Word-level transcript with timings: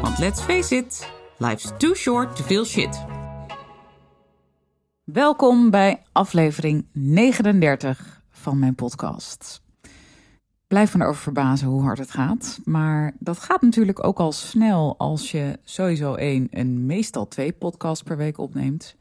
want 0.00 0.18
let's 0.18 0.40
face 0.40 0.76
it, 0.76 1.12
life's 1.38 1.72
too 1.78 1.94
short 1.94 2.36
to 2.36 2.42
feel 2.42 2.64
shit. 2.64 3.04
Welkom 5.04 5.70
bij 5.70 6.02
aflevering 6.12 6.86
39 6.92 8.22
van 8.30 8.58
mijn 8.58 8.74
podcast. 8.74 9.62
Blijf 10.66 10.94
me 10.94 11.02
erover 11.02 11.22
verbazen 11.22 11.68
hoe 11.68 11.82
hard 11.82 11.98
het 11.98 12.10
gaat. 12.10 12.60
Maar 12.64 13.14
dat 13.18 13.38
gaat 13.38 13.62
natuurlijk 13.62 14.04
ook 14.04 14.18
al 14.18 14.32
snel 14.32 14.94
als 14.98 15.30
je 15.30 15.58
sowieso 15.64 16.14
één 16.14 16.48
en 16.50 16.86
meestal 16.86 17.28
twee 17.28 17.52
podcasts 17.52 18.02
per 18.02 18.16
week 18.16 18.38
opneemt. 18.38 18.96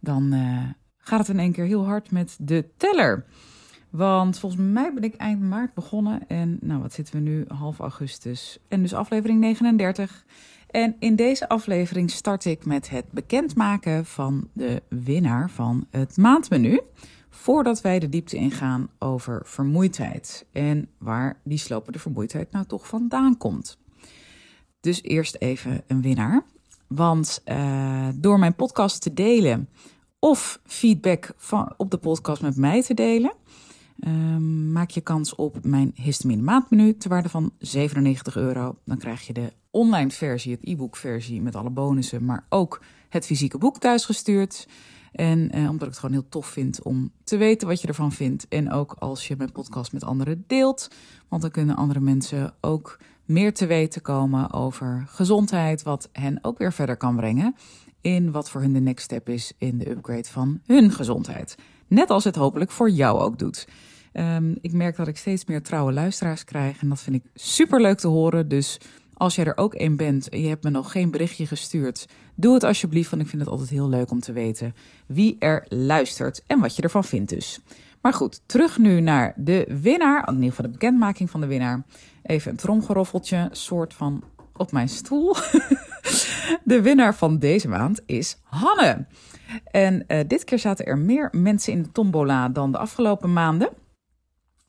Dan 0.00 0.34
uh, 0.34 0.64
gaat 0.96 1.18
het 1.18 1.28
in 1.28 1.38
één 1.38 1.52
keer 1.52 1.64
heel 1.64 1.84
hard 1.84 2.10
met 2.10 2.36
de 2.40 2.68
teller. 2.76 3.24
Want 3.92 4.38
volgens 4.38 4.62
mij 4.62 4.94
ben 4.94 5.02
ik 5.02 5.14
eind 5.14 5.40
maart 5.40 5.74
begonnen. 5.74 6.28
En 6.28 6.58
nou, 6.60 6.80
wat 6.80 6.92
zitten 6.92 7.14
we 7.14 7.20
nu? 7.20 7.44
Half 7.48 7.78
augustus. 7.78 8.58
En 8.68 8.82
dus 8.82 8.94
aflevering 8.94 9.40
39. 9.40 10.24
En 10.70 10.96
in 10.98 11.16
deze 11.16 11.48
aflevering 11.48 12.10
start 12.10 12.44
ik 12.44 12.64
met 12.64 12.90
het 12.90 13.04
bekendmaken 13.10 14.04
van 14.06 14.48
de 14.52 14.82
winnaar 14.88 15.50
van 15.50 15.86
het 15.90 16.16
maandmenu. 16.16 16.80
Voordat 17.30 17.80
wij 17.80 17.98
de 17.98 18.08
diepte 18.08 18.36
ingaan 18.36 18.88
over 18.98 19.42
vermoeidheid. 19.44 20.46
En 20.52 20.88
waar 20.98 21.40
die 21.44 21.58
slopende 21.58 21.98
vermoeidheid 21.98 22.52
nou 22.52 22.66
toch 22.66 22.86
vandaan 22.86 23.36
komt. 23.36 23.78
Dus 24.80 25.02
eerst 25.02 25.36
even 25.38 25.82
een 25.86 26.02
winnaar. 26.02 26.44
Want 26.86 27.42
uh, 27.46 28.08
door 28.14 28.38
mijn 28.38 28.54
podcast 28.54 29.02
te 29.02 29.14
delen 29.14 29.68
of 30.18 30.60
feedback 30.64 31.32
van, 31.36 31.74
op 31.76 31.90
de 31.90 31.98
podcast 31.98 32.42
met 32.42 32.56
mij 32.56 32.82
te 32.82 32.94
delen, 32.94 33.32
um, 34.06 34.72
maak 34.72 34.90
je 34.90 35.00
kans 35.00 35.34
op 35.34 35.64
mijn 35.64 35.92
histamine 35.94 36.42
maandmenu 36.42 36.96
ter 36.96 37.10
waarde 37.10 37.28
van 37.28 37.52
97 37.58 38.36
euro. 38.36 38.76
Dan 38.84 38.98
krijg 38.98 39.26
je 39.26 39.32
de 39.32 39.52
online 39.70 40.10
versie, 40.10 40.52
het 40.52 40.64
e-book 40.64 40.96
versie 40.96 41.42
met 41.42 41.56
alle 41.56 41.70
bonussen, 41.70 42.24
maar 42.24 42.46
ook 42.48 42.82
het 43.08 43.26
fysieke 43.26 43.58
boek 43.58 43.78
thuisgestuurd. 43.78 44.68
En 45.12 45.50
eh, 45.50 45.60
omdat 45.60 45.82
ik 45.82 45.88
het 45.88 45.98
gewoon 45.98 46.14
heel 46.14 46.28
tof 46.28 46.46
vind 46.46 46.82
om 46.82 47.12
te 47.24 47.36
weten 47.36 47.68
wat 47.68 47.80
je 47.80 47.88
ervan 47.88 48.12
vindt. 48.12 48.48
En 48.48 48.72
ook 48.72 48.94
als 48.98 49.28
je 49.28 49.34
mijn 49.38 49.52
podcast 49.52 49.92
met 49.92 50.04
anderen 50.04 50.44
deelt. 50.46 50.88
Want 51.28 51.42
dan 51.42 51.50
kunnen 51.50 51.76
andere 51.76 52.00
mensen 52.00 52.54
ook 52.60 52.98
meer 53.24 53.54
te 53.54 53.66
weten 53.66 54.02
komen 54.02 54.52
over 54.52 55.04
gezondheid. 55.08 55.82
Wat 55.82 56.08
hen 56.12 56.38
ook 56.42 56.58
weer 56.58 56.72
verder 56.72 56.96
kan 56.96 57.16
brengen. 57.16 57.54
In 58.00 58.30
wat 58.30 58.50
voor 58.50 58.60
hun 58.60 58.72
de 58.72 58.80
next 58.80 59.04
step 59.04 59.28
is 59.28 59.52
in 59.58 59.78
de 59.78 59.90
upgrade 59.90 60.28
van 60.28 60.60
hun 60.66 60.90
gezondheid. 60.90 61.56
Net 61.86 62.10
als 62.10 62.24
het 62.24 62.36
hopelijk 62.36 62.70
voor 62.70 62.90
jou 62.90 63.20
ook 63.20 63.38
doet. 63.38 63.66
Um, 64.12 64.56
ik 64.60 64.72
merk 64.72 64.96
dat 64.96 65.08
ik 65.08 65.16
steeds 65.16 65.44
meer 65.44 65.62
trouwe 65.62 65.92
luisteraars 65.92 66.44
krijg. 66.44 66.80
En 66.80 66.88
dat 66.88 67.00
vind 67.00 67.16
ik 67.16 67.22
super 67.34 67.80
leuk 67.80 67.98
te 67.98 68.08
horen. 68.08 68.48
Dus 68.48 68.78
als 69.14 69.34
jij 69.34 69.44
er 69.44 69.56
ook 69.56 69.74
een 69.76 69.96
bent 69.96 70.28
en 70.28 70.40
je 70.40 70.48
hebt 70.48 70.64
me 70.64 70.70
nog 70.70 70.92
geen 70.92 71.10
berichtje 71.10 71.46
gestuurd, 71.46 72.08
doe 72.34 72.54
het 72.54 72.64
alsjeblieft. 72.64 73.10
Want 73.10 73.22
ik 73.22 73.28
vind 73.28 73.42
het 73.42 73.50
altijd 73.50 73.70
heel 73.70 73.88
leuk 73.88 74.10
om 74.10 74.20
te 74.20 74.32
weten 74.32 74.74
wie 75.06 75.36
er 75.38 75.66
luistert 75.68 76.42
en 76.46 76.60
wat 76.60 76.76
je 76.76 76.82
ervan 76.82 77.04
vindt 77.04 77.30
dus. 77.30 77.60
Maar 78.00 78.12
goed, 78.12 78.40
terug 78.46 78.78
nu 78.78 79.00
naar 79.00 79.32
de 79.36 79.78
winnaar. 79.82 80.28
In 80.28 80.34
ieder 80.34 80.48
geval 80.48 80.64
de 80.64 80.70
bekendmaking 80.70 81.30
van 81.30 81.40
de 81.40 81.46
winnaar. 81.46 81.82
Even 82.22 82.50
een 82.50 82.56
tromgeroffeltje, 82.56 83.48
soort 83.52 83.94
van 83.94 84.24
op 84.56 84.72
mijn 84.72 84.88
stoel. 84.88 85.34
de 86.64 86.82
winnaar 86.82 87.14
van 87.14 87.38
deze 87.38 87.68
maand 87.68 88.00
is 88.06 88.36
Hanne. 88.42 89.06
En 89.70 90.04
uh, 90.08 90.18
dit 90.26 90.44
keer 90.44 90.58
zaten 90.58 90.86
er 90.86 90.98
meer 90.98 91.28
mensen 91.32 91.72
in 91.72 91.82
de 91.82 91.92
tombola 91.92 92.48
dan 92.48 92.72
de 92.72 92.78
afgelopen 92.78 93.32
maanden. 93.32 93.68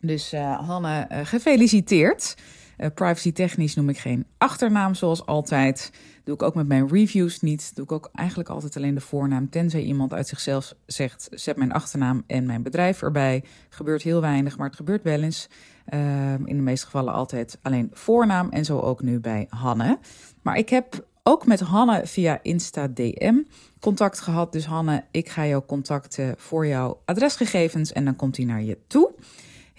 Dus 0.06 0.34
uh, 0.34 0.68
Hanne, 0.68 1.08
uh, 1.12 1.20
gefeliciteerd. 1.24 2.36
Uh, 2.78 2.88
privacy 2.94 3.32
technisch 3.32 3.76
noem 3.76 3.90
ik 3.90 3.98
geen 3.98 4.26
achternaam 4.38 4.94
zoals 4.94 5.26
altijd. 5.26 5.92
Doe 6.24 6.36
ik 6.36 6.44
ook 6.44 6.56
met 6.56 6.68
mijn 6.68 6.88
reviews 6.88 7.40
niet. 7.40 7.76
Doe 7.76 7.86
ik 7.86 7.92
ook 7.92 8.10
eigenlijk 8.14 8.50
altijd 8.50 8.78
alleen 8.78 8.94
de 8.94 9.02
voornaam. 9.02 9.50
Tenzij 9.50 9.82
iemand 9.82 10.14
uit 10.14 10.28
zichzelf 10.28 10.74
zegt: 10.86 11.28
zet 11.32 11.58
mijn 11.58 11.72
achternaam 11.72 12.24
en 12.28 12.46
mijn 12.46 12.64
bedrijf 12.64 13.02
erbij. 13.02 13.44
Gebeurt 13.70 14.02
heel 14.02 14.22
weinig, 14.22 14.58
maar 14.58 14.68
het 14.68 14.76
gebeurt 14.76 15.04
wel 15.04 15.22
eens. 15.22 15.50
Uh, 15.94 16.34
in 16.34 16.56
de 16.56 16.62
meeste 16.62 16.86
gevallen 16.86 17.14
altijd 17.14 17.58
alleen 17.62 17.90
voornaam. 17.94 18.50
En 18.50 18.66
zo 18.66 18.80
ook 18.80 19.02
nu 19.02 19.20
bij 19.20 19.46
Hanne. 19.50 20.00
Maar 20.42 20.58
ik 20.58 20.70
heb 20.70 21.06
ook 21.24 21.46
met 21.46 21.60
Hanne 21.60 22.02
via 22.06 22.40
Insta 22.42 22.88
DM 22.88 23.36
contact 23.80 24.20
gehad. 24.20 24.52
Dus 24.52 24.66
Hanne, 24.66 25.04
ik 25.12 25.30
ga 25.30 25.46
jou 25.46 25.64
contacten 25.66 26.36
voor 26.38 26.68
jouw 26.68 27.02
adresgegevens 27.06 27.92
en 27.92 28.06
dan 28.06 28.16
komt 28.16 28.38
hij 28.38 28.46
naar 28.46 28.62
je 28.62 28.78
toe. 28.88 29.12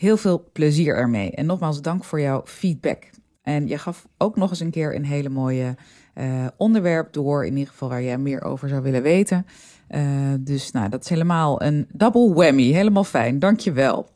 Heel 0.04 0.16
veel 0.16 0.48
plezier 0.53 0.97
ermee. 0.97 1.31
En 1.31 1.47
nogmaals, 1.47 1.82
dank 1.82 2.04
voor 2.04 2.20
jouw 2.20 2.42
feedback. 2.44 3.10
En 3.42 3.66
je 3.69 3.78
gaf 3.78 4.09
ook 4.19 4.37
nog 4.37 4.50
eens 4.50 4.60
een 4.60 4.70
keer 4.70 4.94
een 4.94 5.04
hele 5.04 5.28
mooie 5.28 5.76
uh, 6.15 6.47
onderwerp 6.56 7.12
door, 7.12 7.47
in 7.47 7.56
ieder 7.56 7.72
geval 7.72 7.88
waar 7.88 8.03
jij 8.03 8.19
meer 8.19 8.42
over 8.42 8.69
zou 8.69 8.82
willen 8.82 9.03
weten. 9.03 9.47
Uh, 9.91 10.03
dus 10.41 10.70
nou, 10.70 10.88
dat 10.88 11.03
is 11.03 11.09
helemaal 11.09 11.62
een 11.62 11.87
double 11.92 12.34
whammy. 12.34 12.72
Helemaal 12.72 13.04
fijn, 13.04 13.38
dankjewel. 13.38 14.09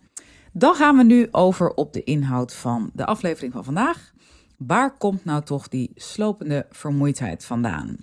Dan 0.52 0.74
gaan 0.74 0.96
we 0.96 1.04
nu 1.04 1.28
over 1.30 1.74
op 1.74 1.92
de 1.92 2.04
inhoud 2.04 2.54
van 2.54 2.90
de 2.94 3.06
aflevering 3.06 3.52
van 3.52 3.64
vandaag. 3.64 4.12
Waar 4.56 4.96
komt 4.98 5.24
nou 5.24 5.42
toch 5.42 5.68
die 5.68 5.90
slopende 5.94 6.66
vermoeidheid 6.70 7.44
vandaan? 7.44 7.96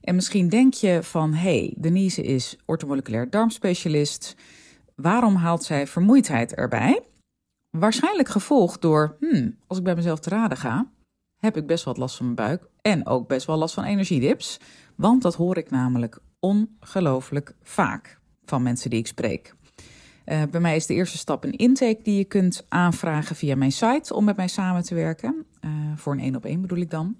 En 0.00 0.14
misschien 0.14 0.48
denk 0.48 0.74
je 0.74 0.98
van, 1.02 1.34
hey, 1.34 1.74
Denise 1.78 2.22
is 2.22 2.58
orthomoleculair 2.64 3.30
darmspecialist. 3.30 4.36
Waarom 4.94 5.34
haalt 5.34 5.64
zij 5.64 5.86
vermoeidheid 5.86 6.54
erbij? 6.54 7.02
Waarschijnlijk 7.78 8.28
gevolgd 8.28 8.80
door, 8.80 9.16
hmm, 9.20 9.56
als 9.66 9.78
ik 9.78 9.84
bij 9.84 9.94
mezelf 9.94 10.18
te 10.18 10.28
raden 10.28 10.56
ga, 10.56 10.90
heb 11.36 11.56
ik 11.56 11.66
best 11.66 11.84
wel 11.84 11.94
last 11.94 12.16
van 12.16 12.24
mijn 12.24 12.48
buik 12.48 12.68
en 12.82 13.06
ook 13.06 13.28
best 13.28 13.46
wel 13.46 13.56
last 13.56 13.74
van 13.74 13.84
energiedips. 13.84 14.60
Want 14.94 15.22
dat 15.22 15.34
hoor 15.34 15.56
ik 15.56 15.70
namelijk 15.70 16.18
ongelooflijk 16.40 17.54
vaak 17.62 18.18
van 18.44 18.62
mensen 18.62 18.90
die 18.90 18.98
ik 18.98 19.06
spreek. 19.06 19.54
Uh, 20.26 20.42
bij 20.50 20.60
mij 20.60 20.76
is 20.76 20.86
de 20.86 20.94
eerste 20.94 21.18
stap 21.18 21.44
een 21.44 21.56
intake 21.56 21.98
die 22.02 22.16
je 22.16 22.24
kunt 22.24 22.64
aanvragen 22.68 23.36
via 23.36 23.56
mijn 23.56 23.72
site 23.72 24.14
om 24.14 24.24
met 24.24 24.36
mij 24.36 24.48
samen 24.48 24.82
te 24.82 24.94
werken. 24.94 25.46
Uh, 25.60 25.70
voor 25.96 26.12
een 26.12 26.20
één 26.20 26.36
op 26.36 26.44
één 26.44 26.60
bedoel 26.60 26.78
ik 26.78 26.90
dan. 26.90 27.16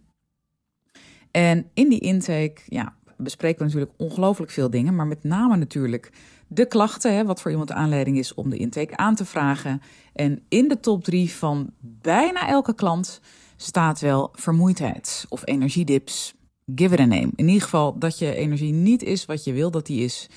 En 1.31 1.71
in 1.75 1.89
die 1.89 2.01
intake 2.01 2.61
ja, 2.67 2.95
bespreken 3.17 3.59
we 3.59 3.65
natuurlijk 3.65 3.93
ongelooflijk 3.97 4.51
veel 4.51 4.71
dingen, 4.71 4.95
maar 4.95 5.07
met 5.07 5.25
name 5.25 5.57
natuurlijk 5.57 6.13
de 6.49 6.67
klachten, 6.67 7.15
hè, 7.15 7.25
wat 7.25 7.41
voor 7.41 7.51
iemand 7.51 7.69
de 7.69 7.75
aanleiding 7.75 8.19
is 8.19 8.35
om 8.35 8.51
de 8.51 8.57
intake 8.57 8.97
aan 8.97 9.15
te 9.15 9.25
vragen. 9.25 9.83
En 10.13 10.43
in 10.49 10.69
de 10.69 10.81
top 10.81 11.05
drie 11.05 11.33
van 11.33 11.71
bijna 11.81 12.49
elke 12.49 12.75
klant 12.75 13.21
staat 13.57 14.01
wel 14.01 14.29
vermoeidheid 14.33 15.27
of 15.29 15.43
energiedips. 15.45 16.35
Give 16.75 16.95
it 16.95 17.01
a 17.01 17.05
name. 17.05 17.31
In 17.35 17.47
ieder 17.47 17.63
geval 17.63 17.99
dat 17.99 18.19
je 18.19 18.35
energie 18.35 18.73
niet 18.73 19.03
is 19.03 19.25
wat 19.25 19.45
je 19.45 19.53
wil 19.53 19.71
dat 19.71 19.87
die 19.87 20.05
is. 20.05 20.29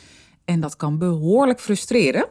En 0.45 0.59
dat 0.59 0.75
kan 0.75 0.97
behoorlijk 0.97 1.59
frustreren. 1.59 2.27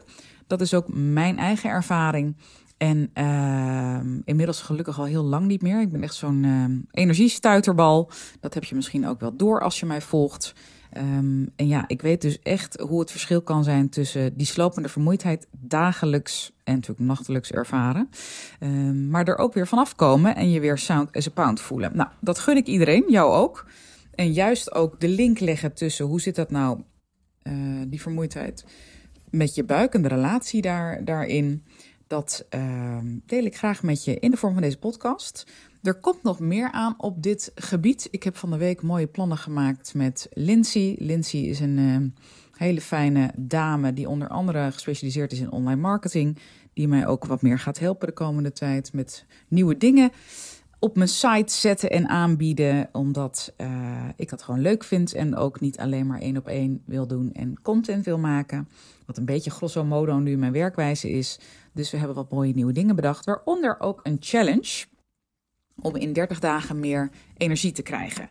Dat 0.47 0.61
is 0.61 0.73
ook 0.73 0.85
mijn 0.93 1.37
eigen 1.37 1.69
ervaring. 1.69 2.35
En 2.77 3.11
uh, 3.13 4.19
inmiddels 4.25 4.61
gelukkig 4.61 4.99
al 4.99 5.05
heel 5.05 5.23
lang 5.23 5.47
niet 5.47 5.61
meer. 5.61 5.81
Ik 5.81 5.91
ben 5.91 6.03
echt 6.03 6.15
zo'n 6.15 6.43
uh, 6.43 6.65
energiestuiterbal. 6.91 8.09
Dat 8.39 8.53
heb 8.53 8.63
je 8.63 8.75
misschien 8.75 9.07
ook 9.07 9.19
wel 9.19 9.35
door 9.35 9.61
als 9.61 9.79
je 9.79 9.85
mij 9.85 10.01
volgt. 10.01 10.53
Um, 10.97 11.49
en 11.55 11.67
ja, 11.67 11.83
ik 11.87 12.01
weet 12.01 12.21
dus 12.21 12.39
echt 12.39 12.79
hoe 12.79 12.99
het 12.99 13.11
verschil 13.11 13.41
kan 13.41 13.63
zijn 13.63 13.89
tussen 13.89 14.37
die 14.37 14.45
slopende 14.45 14.89
vermoeidheid 14.89 15.47
dagelijks 15.51 16.51
en 16.63 16.73
natuurlijk 16.73 17.07
nachtelijks 17.07 17.51
ervaren. 17.51 18.09
Um, 18.59 19.09
maar 19.09 19.27
er 19.27 19.37
ook 19.37 19.53
weer 19.53 19.67
vanaf 19.67 19.95
komen 19.95 20.35
en 20.35 20.49
je 20.49 20.59
weer 20.59 20.77
sound 20.77 21.15
as 21.15 21.27
a 21.27 21.31
pound 21.31 21.61
voelen. 21.61 21.95
Nou, 21.95 22.09
dat 22.19 22.39
gun 22.39 22.57
ik 22.57 22.67
iedereen, 22.67 23.03
jou 23.07 23.33
ook. 23.33 23.65
En 24.15 24.33
juist 24.33 24.73
ook 24.73 24.99
de 24.99 25.07
link 25.07 25.39
leggen 25.39 25.73
tussen 25.73 26.05
hoe 26.05 26.21
zit 26.21 26.35
dat 26.35 26.51
nou, 26.51 26.81
uh, 27.43 27.81
die 27.87 28.01
vermoeidheid, 28.01 28.65
met 29.29 29.55
je 29.55 29.63
buik 29.63 29.93
en 29.93 30.01
de 30.01 30.07
relatie 30.07 30.61
daar, 30.61 31.05
daarin. 31.05 31.63
Dat 32.07 32.45
uh, 32.55 32.97
deel 33.25 33.43
ik 33.43 33.57
graag 33.57 33.83
met 33.83 34.03
je 34.03 34.19
in 34.19 34.31
de 34.31 34.37
vorm 34.37 34.53
van 34.53 34.61
deze 34.61 34.77
podcast. 34.77 35.45
Er 35.83 35.99
komt 35.99 36.23
nog 36.23 36.39
meer 36.39 36.71
aan 36.71 36.93
op 36.97 37.23
dit 37.23 37.51
gebied. 37.55 38.07
Ik 38.11 38.23
heb 38.23 38.37
van 38.37 38.51
de 38.51 38.57
week 38.57 38.81
mooie 38.81 39.07
plannen 39.07 39.37
gemaakt 39.37 39.93
met 39.93 40.27
Lindsay. 40.33 40.95
Lindsay 40.99 41.39
is 41.39 41.59
een 41.59 41.77
uh, 41.77 41.97
hele 42.55 42.81
fijne 42.81 43.31
dame 43.37 43.93
die 43.93 44.09
onder 44.09 44.27
andere 44.27 44.71
gespecialiseerd 44.71 45.31
is 45.31 45.39
in 45.39 45.51
online 45.51 45.81
marketing. 45.81 46.37
Die 46.73 46.87
mij 46.87 47.07
ook 47.07 47.25
wat 47.25 47.41
meer 47.41 47.59
gaat 47.59 47.79
helpen 47.79 48.07
de 48.07 48.13
komende 48.13 48.51
tijd 48.51 48.93
met 48.93 49.25
nieuwe 49.47 49.77
dingen 49.77 50.11
op 50.79 50.95
mijn 50.95 51.09
site 51.09 51.53
zetten 51.53 51.89
en 51.89 52.07
aanbieden, 52.07 52.89
omdat 52.91 53.53
uh, 53.57 54.09
ik 54.15 54.29
dat 54.29 54.43
gewoon 54.43 54.61
leuk 54.61 54.83
vind 54.83 55.13
en 55.13 55.35
ook 55.35 55.59
niet 55.59 55.77
alleen 55.77 56.07
maar 56.07 56.19
één 56.19 56.37
op 56.37 56.47
één 56.47 56.81
wil 56.85 57.07
doen 57.07 57.31
en 57.33 57.61
content 57.61 58.05
wil 58.05 58.17
maken. 58.17 58.67
Wat 59.05 59.17
een 59.17 59.25
beetje 59.25 59.51
grosso 59.51 59.83
modo 59.83 60.19
nu 60.19 60.37
mijn 60.37 60.51
werkwijze 60.51 61.09
is. 61.09 61.39
Dus 61.73 61.91
we 61.91 61.97
hebben 61.97 62.15
wat 62.15 62.31
mooie 62.31 62.53
nieuwe 62.53 62.71
dingen 62.71 62.95
bedacht, 62.95 63.25
waaronder 63.25 63.79
ook 63.79 63.99
een 64.03 64.17
challenge 64.19 64.85
om 65.81 65.95
in 65.95 66.13
30 66.13 66.39
dagen 66.39 66.79
meer 66.79 67.09
energie 67.37 67.71
te 67.71 67.81
krijgen. 67.81 68.29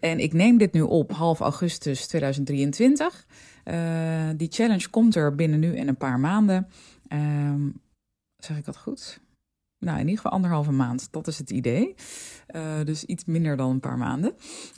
En 0.00 0.18
ik 0.18 0.32
neem 0.32 0.58
dit 0.58 0.72
nu 0.72 0.80
op 0.80 1.12
half 1.12 1.40
augustus 1.40 2.06
2023. 2.06 3.26
Uh, 3.64 4.28
die 4.36 4.48
challenge 4.50 4.88
komt 4.90 5.16
er 5.16 5.34
binnen 5.34 5.60
nu 5.60 5.76
en 5.76 5.88
een 5.88 5.96
paar 5.96 6.20
maanden. 6.20 6.68
Um, 7.08 7.80
zeg 8.38 8.56
ik 8.56 8.64
dat 8.64 8.76
goed? 8.76 9.20
Nou, 9.86 9.98
in 9.98 10.04
ieder 10.04 10.16
geval 10.16 10.32
anderhalve 10.32 10.72
maand. 10.72 11.08
Dat 11.10 11.26
is 11.26 11.38
het 11.38 11.50
idee. 11.50 11.94
Uh, 12.54 12.62
dus 12.84 13.04
iets 13.04 13.24
minder 13.24 13.56
dan 13.56 13.70
een 13.70 13.80
paar 13.80 13.98
maanden. 13.98 14.32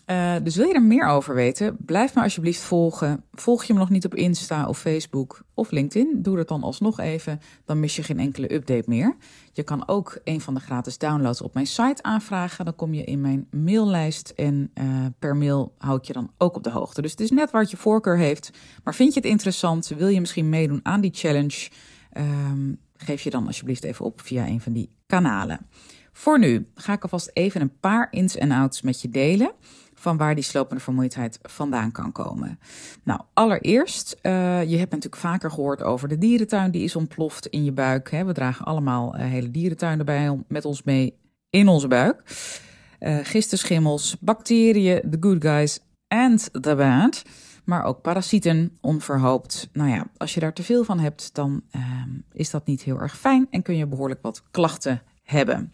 Uh, 0.07 0.35
dus 0.43 0.57
wil 0.57 0.67
je 0.67 0.75
er 0.75 0.83
meer 0.83 1.07
over 1.07 1.35
weten? 1.35 1.77
Blijf 1.79 2.15
me 2.15 2.23
alsjeblieft 2.23 2.61
volgen. 2.61 3.25
Volg 3.33 3.65
je 3.65 3.73
me 3.73 3.79
nog 3.79 3.91
niet 3.91 4.05
op 4.05 4.15
Insta 4.15 4.67
of 4.67 4.79
Facebook 4.79 5.43
of 5.55 5.71
LinkedIn? 5.71 6.23
Doe 6.23 6.37
dat 6.37 6.49
dan 6.49 6.63
alsnog 6.63 7.01
even. 7.01 7.41
Dan 7.65 7.81
mis 7.81 7.97
je 7.97 8.03
geen 8.03 8.19
enkele 8.19 8.55
update 8.55 8.83
meer. 8.87 9.17
Je 9.53 9.63
kan 9.63 9.89
ook 9.89 10.19
een 10.25 10.41
van 10.41 10.55
de 10.55 10.61
gratis 10.61 10.99
downloads 10.99 11.43
op 11.43 11.55
mijn 11.55 11.67
site 11.67 12.03
aanvragen. 12.03 12.65
Dan 12.65 12.77
kom 12.77 12.95
je 12.95 13.05
in 13.05 13.21
mijn 13.21 13.47
maillijst 13.51 14.33
en 14.37 14.71
uh, 14.75 14.85
per 15.19 15.37
mail 15.37 15.75
hou 15.79 15.99
ik 15.99 16.05
je 16.05 16.13
dan 16.13 16.31
ook 16.39 16.57
op 16.57 16.63
de 16.63 16.71
hoogte. 16.71 17.03
Dus 17.03 17.11
het 17.11 17.21
is 17.21 17.31
net 17.31 17.51
wat 17.51 17.71
je 17.71 17.77
voorkeur 17.77 18.17
heeft. 18.17 18.51
Maar 18.85 18.95
vind 18.95 19.15
je 19.15 19.21
het 19.21 19.29
interessant? 19.29 19.89
Wil 19.89 20.09
je 20.09 20.21
misschien 20.21 20.49
meedoen 20.49 20.81
aan 20.83 21.01
die 21.01 21.15
challenge? 21.15 21.69
Um, 22.19 22.79
geef 22.97 23.23
je 23.23 23.31
dan 23.31 23.47
alsjeblieft 23.47 23.85
even 23.85 24.05
op 24.05 24.21
via 24.21 24.47
een 24.47 24.61
van 24.61 24.73
die 24.73 24.91
kanalen. 25.07 25.67
Voor 26.13 26.39
nu 26.39 26.69
ga 26.75 26.93
ik 26.93 27.03
alvast 27.03 27.31
even 27.33 27.61
een 27.61 27.79
paar 27.81 28.09
ins 28.11 28.37
en 28.37 28.51
outs 28.51 28.83
met 28.83 29.01
je 29.01 29.09
delen 29.09 29.53
van 29.95 30.17
waar 30.17 30.35
die 30.35 30.45
slopende 30.45 30.83
vermoeidheid 30.83 31.39
vandaan 31.43 31.93
kan 31.93 32.13
komen. 32.13 32.59
Nou, 33.05 33.21
allereerst, 33.35 34.17
uh, 34.23 34.33
je 34.65 34.77
hebt 34.77 34.91
natuurlijk 34.91 35.23
vaker 35.23 35.51
gehoord 35.51 35.83
over 35.83 36.09
de 36.09 36.19
dierentuin 36.19 36.71
die 36.71 36.83
is 36.83 36.97
ontploft 36.97 37.47
in 37.47 37.65
je 37.65 37.73
buik. 37.73 38.11
Hè. 38.11 38.25
We 38.25 38.33
dragen 38.33 38.65
allemaal 38.65 39.15
uh, 39.15 39.21
hele 39.21 39.51
dierentuinen 39.51 40.07
bij 40.07 40.39
met 40.49 40.65
ons 40.65 40.83
mee 40.83 41.19
in 41.51 41.69
onze 41.69 41.89
buik. 41.89 42.23
Uh, 43.01 43.19
gistenschimmels, 43.23 44.17
bacteriën, 44.21 45.11
the 45.11 45.17
good 45.21 45.45
guys 45.45 45.79
and 46.09 46.49
the 46.53 46.75
bad 46.75 47.23
maar 47.69 47.85
ook 47.85 48.01
parasieten, 48.01 48.79
onverhoopt. 48.81 49.69
Nou 49.73 49.91
ja, 49.91 50.07
als 50.17 50.35
je 50.35 50.41
daar 50.41 50.53
te 50.53 50.63
veel 50.63 50.85
van 50.85 50.99
hebt, 50.99 51.35
dan 51.35 51.63
uh, 51.77 51.83
is 52.33 52.51
dat 52.51 52.67
niet 52.67 52.83
heel 52.83 53.01
erg 53.01 53.19
fijn 53.19 53.47
en 53.51 53.63
kun 53.63 53.77
je 53.77 53.87
behoorlijk 53.87 54.23
wat 54.23 54.43
klachten 54.51 55.03
hebben. 55.23 55.73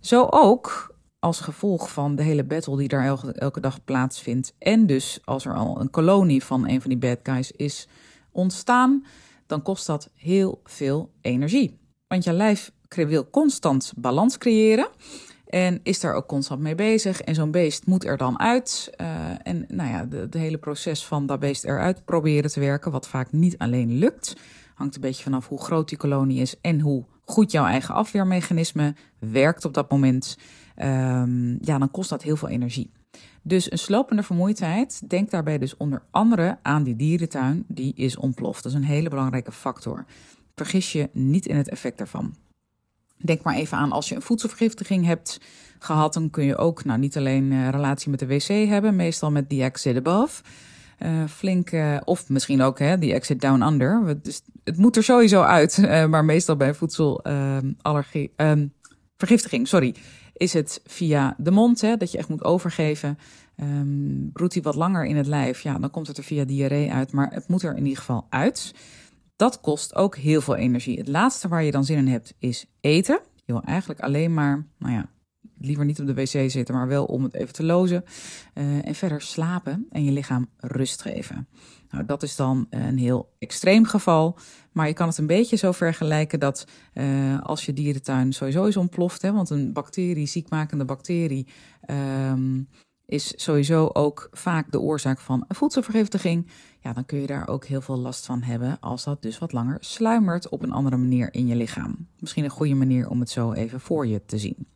Zo 0.00 0.26
ook 0.30 0.94
als 1.18 1.40
gevolg 1.40 1.92
van 1.92 2.16
de 2.16 2.22
hele 2.22 2.44
battle 2.44 2.76
die 2.76 2.88
daar 2.88 3.04
elke, 3.04 3.32
elke 3.32 3.60
dag 3.60 3.84
plaatsvindt. 3.84 4.54
En 4.58 4.86
dus 4.86 5.20
als 5.24 5.44
er 5.44 5.54
al 5.54 5.80
een 5.80 5.90
kolonie 5.90 6.44
van 6.44 6.68
een 6.68 6.80
van 6.80 6.90
die 6.90 6.98
bad 6.98 7.18
guys 7.22 7.52
is 7.52 7.88
ontstaan, 8.30 9.06
dan 9.46 9.62
kost 9.62 9.86
dat 9.86 10.10
heel 10.14 10.60
veel 10.64 11.10
energie. 11.20 11.78
Want 12.06 12.24
je 12.24 12.32
lijf 12.32 12.72
wil 12.88 13.30
constant 13.30 13.92
balans 13.96 14.38
creëren. 14.38 14.88
En 15.52 15.80
is 15.82 16.00
daar 16.00 16.14
ook 16.14 16.26
constant 16.26 16.60
mee 16.60 16.74
bezig. 16.74 17.20
En 17.20 17.34
zo'n 17.34 17.50
beest 17.50 17.86
moet 17.86 18.04
er 18.04 18.16
dan 18.16 18.38
uit. 18.38 18.92
Uh, 19.00 19.06
en 19.42 19.64
nou 19.68 19.90
ja, 19.90 20.18
het 20.18 20.34
hele 20.34 20.58
proces 20.58 21.06
van 21.06 21.26
dat 21.26 21.40
beest 21.40 21.64
eruit 21.64 22.04
proberen 22.04 22.50
te 22.50 22.60
werken, 22.60 22.90
wat 22.90 23.08
vaak 23.08 23.32
niet 23.32 23.58
alleen 23.58 23.98
lukt, 23.98 24.36
hangt 24.74 24.94
een 24.94 25.00
beetje 25.00 25.22
vanaf 25.22 25.48
hoe 25.48 25.60
groot 25.60 25.88
die 25.88 25.98
kolonie 25.98 26.40
is 26.40 26.60
en 26.60 26.80
hoe 26.80 27.04
goed 27.24 27.52
jouw 27.52 27.64
eigen 27.64 27.94
afweermechanisme 27.94 28.94
werkt 29.18 29.64
op 29.64 29.74
dat 29.74 29.90
moment. 29.90 30.38
Um, 30.76 31.58
ja, 31.60 31.78
dan 31.78 31.90
kost 31.90 32.10
dat 32.10 32.22
heel 32.22 32.36
veel 32.36 32.48
energie. 32.48 32.90
Dus 33.42 33.70
een 33.70 33.78
slopende 33.78 34.22
vermoeidheid, 34.22 35.10
denk 35.10 35.30
daarbij 35.30 35.58
dus 35.58 35.76
onder 35.76 36.02
andere 36.10 36.58
aan 36.62 36.82
die 36.82 36.96
dierentuin, 36.96 37.64
die 37.68 37.94
is 37.94 38.16
ontploft. 38.16 38.62
Dat 38.62 38.72
is 38.72 38.78
een 38.78 38.84
hele 38.84 39.08
belangrijke 39.08 39.52
factor. 39.52 40.04
Vergis 40.54 40.92
je 40.92 41.10
niet 41.12 41.46
in 41.46 41.56
het 41.56 41.68
effect 41.68 41.98
daarvan. 41.98 42.34
Denk 43.22 43.42
maar 43.42 43.54
even 43.54 43.78
aan 43.78 43.92
als 43.92 44.08
je 44.08 44.14
een 44.14 44.22
voedselvergiftiging 44.22 45.06
hebt 45.06 45.40
gehad, 45.78 46.14
dan 46.14 46.30
kun 46.30 46.44
je 46.44 46.56
ook 46.56 46.84
nou, 46.84 46.98
niet 46.98 47.16
alleen 47.16 47.52
uh, 47.52 47.68
relatie 47.68 48.10
met 48.10 48.18
de 48.18 48.26
wc 48.26 48.68
hebben, 48.68 48.96
meestal 48.96 49.30
met 49.30 49.48
die 49.48 49.62
exit 49.62 49.96
above. 49.96 50.42
Uh, 50.98 51.24
flink, 51.28 51.72
uh, 51.72 51.96
of 52.04 52.28
misschien 52.28 52.62
ook 52.62 52.78
hè, 52.78 52.98
die 52.98 53.12
exit 53.12 53.40
down 53.40 53.62
under. 53.62 54.18
Dus 54.22 54.42
het 54.64 54.76
moet 54.76 54.96
er 54.96 55.02
sowieso 55.02 55.42
uit, 55.42 55.78
maar 56.08 56.24
meestal 56.24 56.56
bij 56.56 56.74
voedselallergie, 56.74 58.32
ehm, 58.36 58.66
vergiftiging, 59.16 59.68
sorry, 59.68 59.94
is 60.32 60.52
het 60.52 60.80
via 60.86 61.34
de 61.38 61.50
mond, 61.50 61.80
hè, 61.80 61.96
dat 61.96 62.12
je 62.12 62.18
echt 62.18 62.28
moet 62.28 62.44
overgeven. 62.44 63.18
Um, 63.56 64.30
hij 64.32 64.62
wat 64.62 64.74
langer 64.74 65.04
in 65.04 65.16
het 65.16 65.26
lijf, 65.26 65.60
ja, 65.60 65.78
dan 65.78 65.90
komt 65.90 66.06
het 66.06 66.18
er 66.18 66.24
via 66.24 66.44
diarree 66.44 66.92
uit, 66.92 67.12
maar 67.12 67.32
het 67.32 67.48
moet 67.48 67.62
er 67.62 67.76
in 67.76 67.82
ieder 67.82 67.98
geval 67.98 68.26
uit. 68.28 68.74
Dat 69.36 69.60
kost 69.60 69.94
ook 69.94 70.16
heel 70.16 70.40
veel 70.40 70.56
energie. 70.56 70.98
Het 70.98 71.08
laatste 71.08 71.48
waar 71.48 71.62
je 71.62 71.70
dan 71.70 71.84
zin 71.84 71.98
in 71.98 72.08
hebt 72.08 72.34
is 72.38 72.66
eten. 72.80 73.20
Je 73.44 73.52
wil 73.52 73.62
eigenlijk 73.62 74.00
alleen 74.00 74.34
maar, 74.34 74.66
nou 74.78 74.92
ja, 74.92 75.10
liever 75.58 75.84
niet 75.84 76.00
op 76.00 76.06
de 76.06 76.14
wc 76.14 76.50
zitten, 76.50 76.74
maar 76.74 76.88
wel 76.88 77.04
om 77.04 77.22
het 77.22 77.34
even 77.34 77.52
te 77.52 77.64
lozen. 77.64 78.04
Uh, 78.54 78.86
en 78.86 78.94
verder 78.94 79.20
slapen 79.20 79.86
en 79.90 80.04
je 80.04 80.12
lichaam 80.12 80.48
rust 80.56 81.02
geven. 81.02 81.48
Nou, 81.90 82.04
dat 82.04 82.22
is 82.22 82.36
dan 82.36 82.66
een 82.70 82.98
heel 82.98 83.34
extreem 83.38 83.84
geval. 83.84 84.38
Maar 84.72 84.86
je 84.86 84.92
kan 84.92 85.08
het 85.08 85.18
een 85.18 85.26
beetje 85.26 85.56
zo 85.56 85.72
vergelijken 85.72 86.40
dat 86.40 86.66
uh, 86.94 87.40
als 87.42 87.66
je 87.66 87.72
dierentuin 87.72 88.32
sowieso 88.32 88.64
is 88.64 88.76
ontploft, 88.76 89.22
hè, 89.22 89.32
want 89.32 89.50
een 89.50 89.72
bacterie, 89.72 90.26
ziekmakende 90.26 90.84
bacterie, 90.84 91.46
um, 92.30 92.68
is 93.12 93.32
sowieso 93.36 93.90
ook 93.92 94.28
vaak 94.30 94.70
de 94.70 94.80
oorzaak 94.80 95.20
van 95.20 95.44
voedselvergiftiging. 95.48 96.46
Ja, 96.80 96.92
dan 96.92 97.04
kun 97.04 97.20
je 97.20 97.26
daar 97.26 97.48
ook 97.48 97.64
heel 97.64 97.80
veel 97.80 97.98
last 97.98 98.26
van 98.26 98.42
hebben 98.42 98.80
als 98.80 99.04
dat 99.04 99.22
dus 99.22 99.38
wat 99.38 99.52
langer 99.52 99.76
sluimert 99.80 100.48
op 100.48 100.62
een 100.62 100.72
andere 100.72 100.96
manier 100.96 101.34
in 101.34 101.46
je 101.46 101.56
lichaam. 101.56 102.08
Misschien 102.18 102.44
een 102.44 102.50
goede 102.50 102.74
manier 102.74 103.08
om 103.08 103.20
het 103.20 103.30
zo 103.30 103.52
even 103.52 103.80
voor 103.80 104.06
je 104.06 104.24
te 104.24 104.38
zien. 104.38 104.66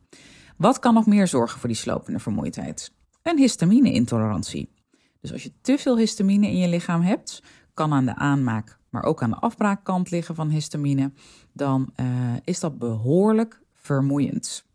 Wat 0.57 0.79
kan 0.79 0.93
nog 0.93 1.05
meer 1.05 1.27
zorgen 1.27 1.59
voor 1.59 1.69
die 1.69 1.77
slopende 1.77 2.19
vermoeidheid? 2.19 2.91
Een 3.21 3.37
histamine-intolerantie. 3.37 4.69
Dus 5.21 5.31
als 5.31 5.43
je 5.43 5.51
te 5.61 5.77
veel 5.77 5.97
histamine 5.97 6.47
in 6.47 6.57
je 6.57 6.67
lichaam 6.67 7.01
hebt, 7.01 7.43
kan 7.73 7.93
aan 7.93 8.05
de 8.05 8.15
aanmaak, 8.15 8.79
maar 8.89 9.03
ook 9.03 9.21
aan 9.21 9.29
de 9.29 9.35
afbraakkant 9.39 10.11
liggen 10.11 10.35
van 10.35 10.49
histamine, 10.49 11.11
dan 11.53 11.93
uh, 11.99 12.07
is 12.43 12.59
dat 12.59 12.77
behoorlijk 12.77 13.61
vermoeiend. 13.73 14.65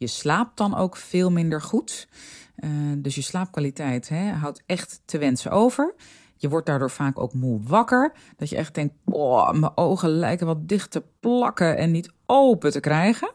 Je 0.00 0.06
slaapt 0.06 0.56
dan 0.56 0.76
ook 0.76 0.96
veel 0.96 1.30
minder 1.30 1.62
goed. 1.62 2.08
Uh, 2.56 2.70
dus 2.96 3.14
je 3.14 3.22
slaapkwaliteit 3.22 4.08
hè, 4.08 4.30
houdt 4.30 4.62
echt 4.66 5.02
te 5.04 5.18
wensen 5.18 5.50
over. 5.50 5.94
Je 6.36 6.48
wordt 6.48 6.66
daardoor 6.66 6.90
vaak 6.90 7.18
ook 7.18 7.34
moe 7.34 7.62
wakker. 7.62 8.12
Dat 8.36 8.48
je 8.48 8.56
echt 8.56 8.74
denkt, 8.74 8.94
oh, 9.04 9.52
mijn 9.52 9.76
ogen 9.76 10.08
lijken 10.08 10.46
wat 10.46 10.68
dicht 10.68 10.90
te 10.90 11.02
plakken 11.20 11.76
en 11.76 11.90
niet 11.90 12.12
open 12.26 12.70
te 12.70 12.80
krijgen. 12.80 13.32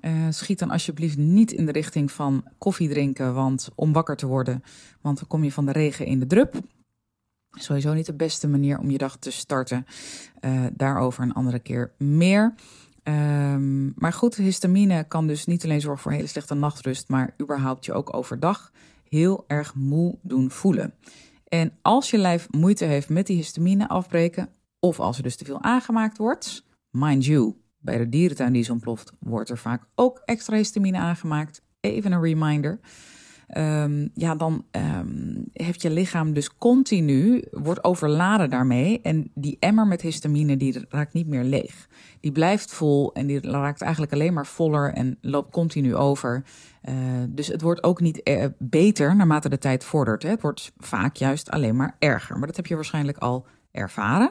Uh, 0.00 0.26
schiet 0.30 0.58
dan 0.58 0.70
alsjeblieft 0.70 1.16
niet 1.16 1.52
in 1.52 1.66
de 1.66 1.72
richting 1.72 2.12
van 2.12 2.44
koffie 2.58 2.88
drinken 2.88 3.34
want, 3.34 3.68
om 3.74 3.92
wakker 3.92 4.16
te 4.16 4.26
worden. 4.26 4.62
Want 5.00 5.18
dan 5.18 5.28
kom 5.28 5.44
je 5.44 5.52
van 5.52 5.66
de 5.66 5.72
regen 5.72 6.06
in 6.06 6.18
de 6.18 6.26
drup. 6.26 6.54
Sowieso 7.50 7.92
niet 7.92 8.06
de 8.06 8.14
beste 8.14 8.48
manier 8.48 8.78
om 8.78 8.90
je 8.90 8.98
dag 8.98 9.16
te 9.16 9.30
starten. 9.30 9.86
Uh, 10.40 10.66
daarover 10.72 11.22
een 11.22 11.32
andere 11.32 11.58
keer 11.58 11.92
meer. 11.98 12.54
Um, 13.08 13.92
maar 13.96 14.12
goed, 14.12 14.34
histamine 14.34 15.04
kan 15.04 15.26
dus 15.26 15.46
niet 15.46 15.64
alleen 15.64 15.80
zorgen 15.80 16.02
voor 16.02 16.12
hele 16.12 16.26
slechte 16.26 16.54
nachtrust, 16.54 17.08
maar 17.08 17.34
überhaupt 17.40 17.84
je 17.84 17.92
ook 17.92 18.14
overdag 18.14 18.72
heel 19.08 19.44
erg 19.46 19.74
moe 19.74 20.18
doen 20.22 20.50
voelen. 20.50 20.94
En 21.48 21.72
als 21.82 22.10
je 22.10 22.18
lijf 22.18 22.46
moeite 22.50 22.84
heeft 22.84 23.08
met 23.08 23.26
die 23.26 23.36
histamine 23.36 23.88
afbreken, 23.88 24.48
of 24.80 25.00
als 25.00 25.16
er 25.16 25.22
dus 25.22 25.36
te 25.36 25.44
veel 25.44 25.62
aangemaakt 25.62 26.18
wordt, 26.18 26.64
mind 26.90 27.24
you, 27.24 27.54
bij 27.78 27.98
de 27.98 28.08
dierentuin 28.08 28.52
die 28.52 28.62
is 28.62 28.70
ontploft, 28.70 29.12
wordt 29.18 29.50
er 29.50 29.58
vaak 29.58 29.86
ook 29.94 30.22
extra 30.24 30.56
histamine 30.56 30.98
aangemaakt. 30.98 31.62
Even 31.80 32.12
een 32.12 32.22
reminder. 32.22 32.80
Um, 33.56 34.10
ja, 34.14 34.34
dan 34.34 34.64
um, 34.70 35.44
heeft 35.52 35.82
je 35.82 35.90
lichaam 35.90 36.32
dus 36.32 36.56
continu, 36.56 37.44
wordt 37.50 37.84
overladen 37.84 38.50
daarmee. 38.50 39.00
En 39.02 39.30
die 39.34 39.56
emmer 39.60 39.86
met 39.86 40.00
histamine, 40.00 40.56
die 40.56 40.86
raakt 40.88 41.12
niet 41.12 41.26
meer 41.26 41.44
leeg. 41.44 41.88
Die 42.20 42.32
blijft 42.32 42.72
vol 42.72 43.12
en 43.12 43.26
die 43.26 43.40
raakt 43.40 43.82
eigenlijk 43.82 44.12
alleen 44.12 44.32
maar 44.32 44.46
voller 44.46 44.92
en 44.92 45.18
loopt 45.20 45.52
continu 45.52 45.94
over. 45.94 46.44
Uh, 46.88 46.94
dus 47.28 47.46
het 47.46 47.62
wordt 47.62 47.82
ook 47.82 48.00
niet 48.00 48.20
uh, 48.24 48.44
beter 48.58 49.16
naarmate 49.16 49.48
de 49.48 49.58
tijd 49.58 49.84
vordert. 49.84 50.22
Hè. 50.22 50.28
Het 50.28 50.42
wordt 50.42 50.72
vaak 50.78 51.16
juist 51.16 51.50
alleen 51.50 51.76
maar 51.76 51.96
erger. 51.98 52.38
Maar 52.38 52.46
dat 52.46 52.56
heb 52.56 52.66
je 52.66 52.74
waarschijnlijk 52.74 53.18
al 53.18 53.46
ervaren. 53.70 54.30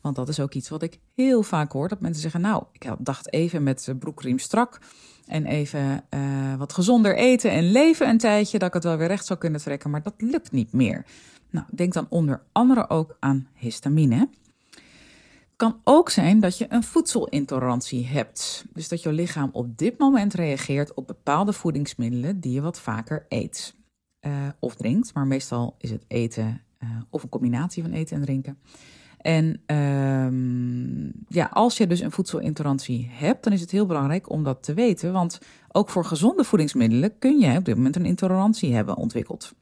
Want 0.00 0.16
dat 0.16 0.28
is 0.28 0.40
ook 0.40 0.54
iets 0.54 0.68
wat 0.68 0.82
ik 0.82 0.98
heel 1.14 1.42
vaak 1.42 1.72
hoor. 1.72 1.88
Dat 1.88 2.00
mensen 2.00 2.22
zeggen, 2.22 2.40
nou, 2.40 2.64
ik 2.72 2.94
dacht 2.98 3.32
even 3.32 3.62
met 3.62 3.94
broekriem 3.98 4.38
strak 4.38 4.78
en 5.26 5.46
even 5.46 6.04
uh, 6.14 6.54
wat 6.54 6.72
gezonder 6.72 7.16
eten 7.16 7.50
en 7.50 7.70
leven 7.70 8.08
een 8.08 8.18
tijdje, 8.18 8.58
dat 8.58 8.68
ik 8.68 8.74
het 8.74 8.84
wel 8.84 8.96
weer 8.96 9.08
recht 9.08 9.26
zou 9.26 9.38
kunnen 9.38 9.60
trekken, 9.60 9.90
maar 9.90 10.02
dat 10.02 10.14
lukt 10.18 10.52
niet 10.52 10.72
meer. 10.72 11.04
Nou, 11.50 11.66
denk 11.72 11.92
dan 11.92 12.06
onder 12.08 12.42
andere 12.52 12.88
ook 12.88 13.16
aan 13.20 13.48
histamine. 13.54 14.28
kan 15.56 15.80
ook 15.84 16.10
zijn 16.10 16.40
dat 16.40 16.58
je 16.58 16.66
een 16.68 16.82
voedselintolerantie 16.82 18.06
hebt. 18.06 18.64
Dus 18.72 18.88
dat 18.88 19.02
je 19.02 19.12
lichaam 19.12 19.50
op 19.52 19.78
dit 19.78 19.98
moment 19.98 20.34
reageert 20.34 20.94
op 20.94 21.06
bepaalde 21.06 21.52
voedingsmiddelen 21.52 22.40
die 22.40 22.52
je 22.52 22.60
wat 22.60 22.80
vaker 22.80 23.26
eet 23.28 23.74
uh, 24.20 24.32
of 24.58 24.74
drinkt. 24.74 25.14
Maar 25.14 25.26
meestal 25.26 25.74
is 25.78 25.90
het 25.90 26.04
eten 26.08 26.62
uh, 26.82 26.90
of 27.10 27.22
een 27.22 27.28
combinatie 27.28 27.82
van 27.82 27.92
eten 27.92 28.16
en 28.16 28.22
drinken. 28.22 28.58
En 29.26 29.60
um, 29.76 31.12
ja, 31.28 31.48
als 31.52 31.76
je 31.76 31.86
dus 31.86 32.00
een 32.00 32.10
voedselintolerantie 32.10 33.08
hebt, 33.12 33.44
dan 33.44 33.52
is 33.52 33.60
het 33.60 33.70
heel 33.70 33.86
belangrijk 33.86 34.30
om 34.30 34.44
dat 34.44 34.62
te 34.62 34.74
weten. 34.74 35.12
Want 35.12 35.38
ook 35.72 35.88
voor 35.88 36.04
gezonde 36.04 36.44
voedingsmiddelen 36.44 37.18
kun 37.18 37.38
je 37.38 37.56
op 37.56 37.64
dit 37.64 37.76
moment 37.76 37.96
een 37.96 38.04
intolerantie 38.04 38.74
hebben 38.74 38.96
ontwikkeld. 38.96 39.54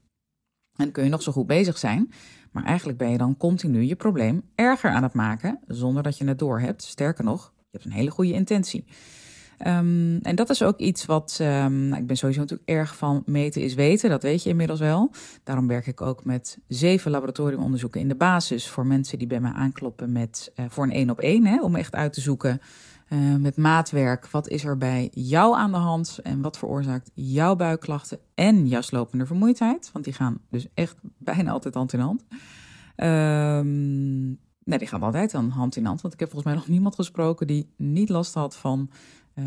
En 0.77 0.93
kun 0.93 1.05
je 1.05 1.11
nog 1.11 1.23
zo 1.23 1.33
goed 1.33 1.47
bezig 1.47 1.79
zijn, 1.79 2.13
maar 2.51 2.65
eigenlijk 2.65 2.99
ben 2.99 3.11
je 3.11 3.19
dan 3.19 3.37
continu 3.37 3.83
je 3.83 3.97
probleem 3.97 4.43
erger 4.55 4.91
aan 4.91 5.03
het 5.03 5.15
maken 5.15 5.61
zonder 5.67 6.03
dat 6.03 6.19
je 6.19 6.25
het 6.25 6.39
doorhebt. 6.39 6.83
Sterker 6.83 7.25
nog, 7.25 7.53
je 7.57 7.65
hebt 7.71 7.85
een 7.85 7.93
hele 7.93 8.11
goede 8.11 8.33
intentie. 8.33 8.85
Um, 9.67 10.19
en 10.23 10.35
dat 10.35 10.51
is 10.51 10.63
ook 10.63 10.79
iets 10.79 11.07
wat, 11.07 11.39
um, 11.41 11.89
nou, 11.89 12.01
ik 12.01 12.07
ben 12.07 12.17
sowieso 12.17 12.41
natuurlijk 12.41 12.69
erg 12.69 12.97
van 12.97 13.23
meten 13.27 13.63
is 13.63 13.75
weten, 13.75 14.11
dat 14.11 14.23
weet 14.23 14.43
je 14.43 14.51
inmiddels 14.51 14.81
wel. 14.81 15.11
Daarom 15.45 15.67
werk 15.67 15.87
ik 15.87 16.01
ook 16.01 16.25
met 16.25 16.59
zeven 16.69 17.11
laboratoriumonderzoeken 17.11 18.01
in 18.01 18.09
de 18.09 18.15
basis 18.15 18.69
voor 18.69 18.87
mensen 18.87 19.19
die 19.19 19.27
bij 19.27 19.41
mij 19.41 19.53
aankloppen 19.53 20.13
met, 20.13 20.53
uh, 20.57 20.67
voor 20.69 20.85
een 20.85 20.93
één 20.93 21.11
op 21.11 21.21
één, 21.21 21.63
om 21.63 21.75
echt 21.75 21.95
uit 21.95 22.13
te 22.13 22.21
zoeken 22.21 22.61
uh, 23.09 23.37
met 23.37 23.57
maatwerk. 23.57 24.27
Wat 24.27 24.49
is 24.49 24.65
er 24.65 24.79
bij 24.79 25.09
jou 25.13 25.57
aan 25.57 25.71
de 25.71 25.77
hand 25.77 26.19
en 26.23 26.41
wat 26.41 26.59
veroorzaakt 26.59 27.11
jouw 27.15 27.57
buikklachten 27.57 28.19
en 28.35 28.69
jouw 28.69 28.81
slopende 28.81 29.27
vermoeidheid? 29.27 29.91
Want 29.93 30.05
die 30.05 30.15
gaan 30.15 30.39
dus 30.51 30.67
echt 30.75 30.97
bijna 31.19 31.51
altijd 31.51 31.75
hand 31.75 31.93
in 31.93 32.01
hand. 32.01 32.25
Um, 32.97 34.39
nee, 34.65 34.79
die 34.79 34.89
gaan 34.89 35.03
altijd 35.03 35.31
dan 35.31 35.49
hand 35.49 35.77
in 35.77 35.85
hand. 35.85 36.01
Want 36.01 36.15
ik 36.15 36.21
heb 36.21 36.31
volgens 36.31 36.53
mij 36.53 36.61
nog 36.61 36.69
niemand 36.69 36.95
gesproken 36.95 37.47
die 37.47 37.73
niet 37.77 38.09
last 38.09 38.35
had 38.35 38.57
van 38.57 38.91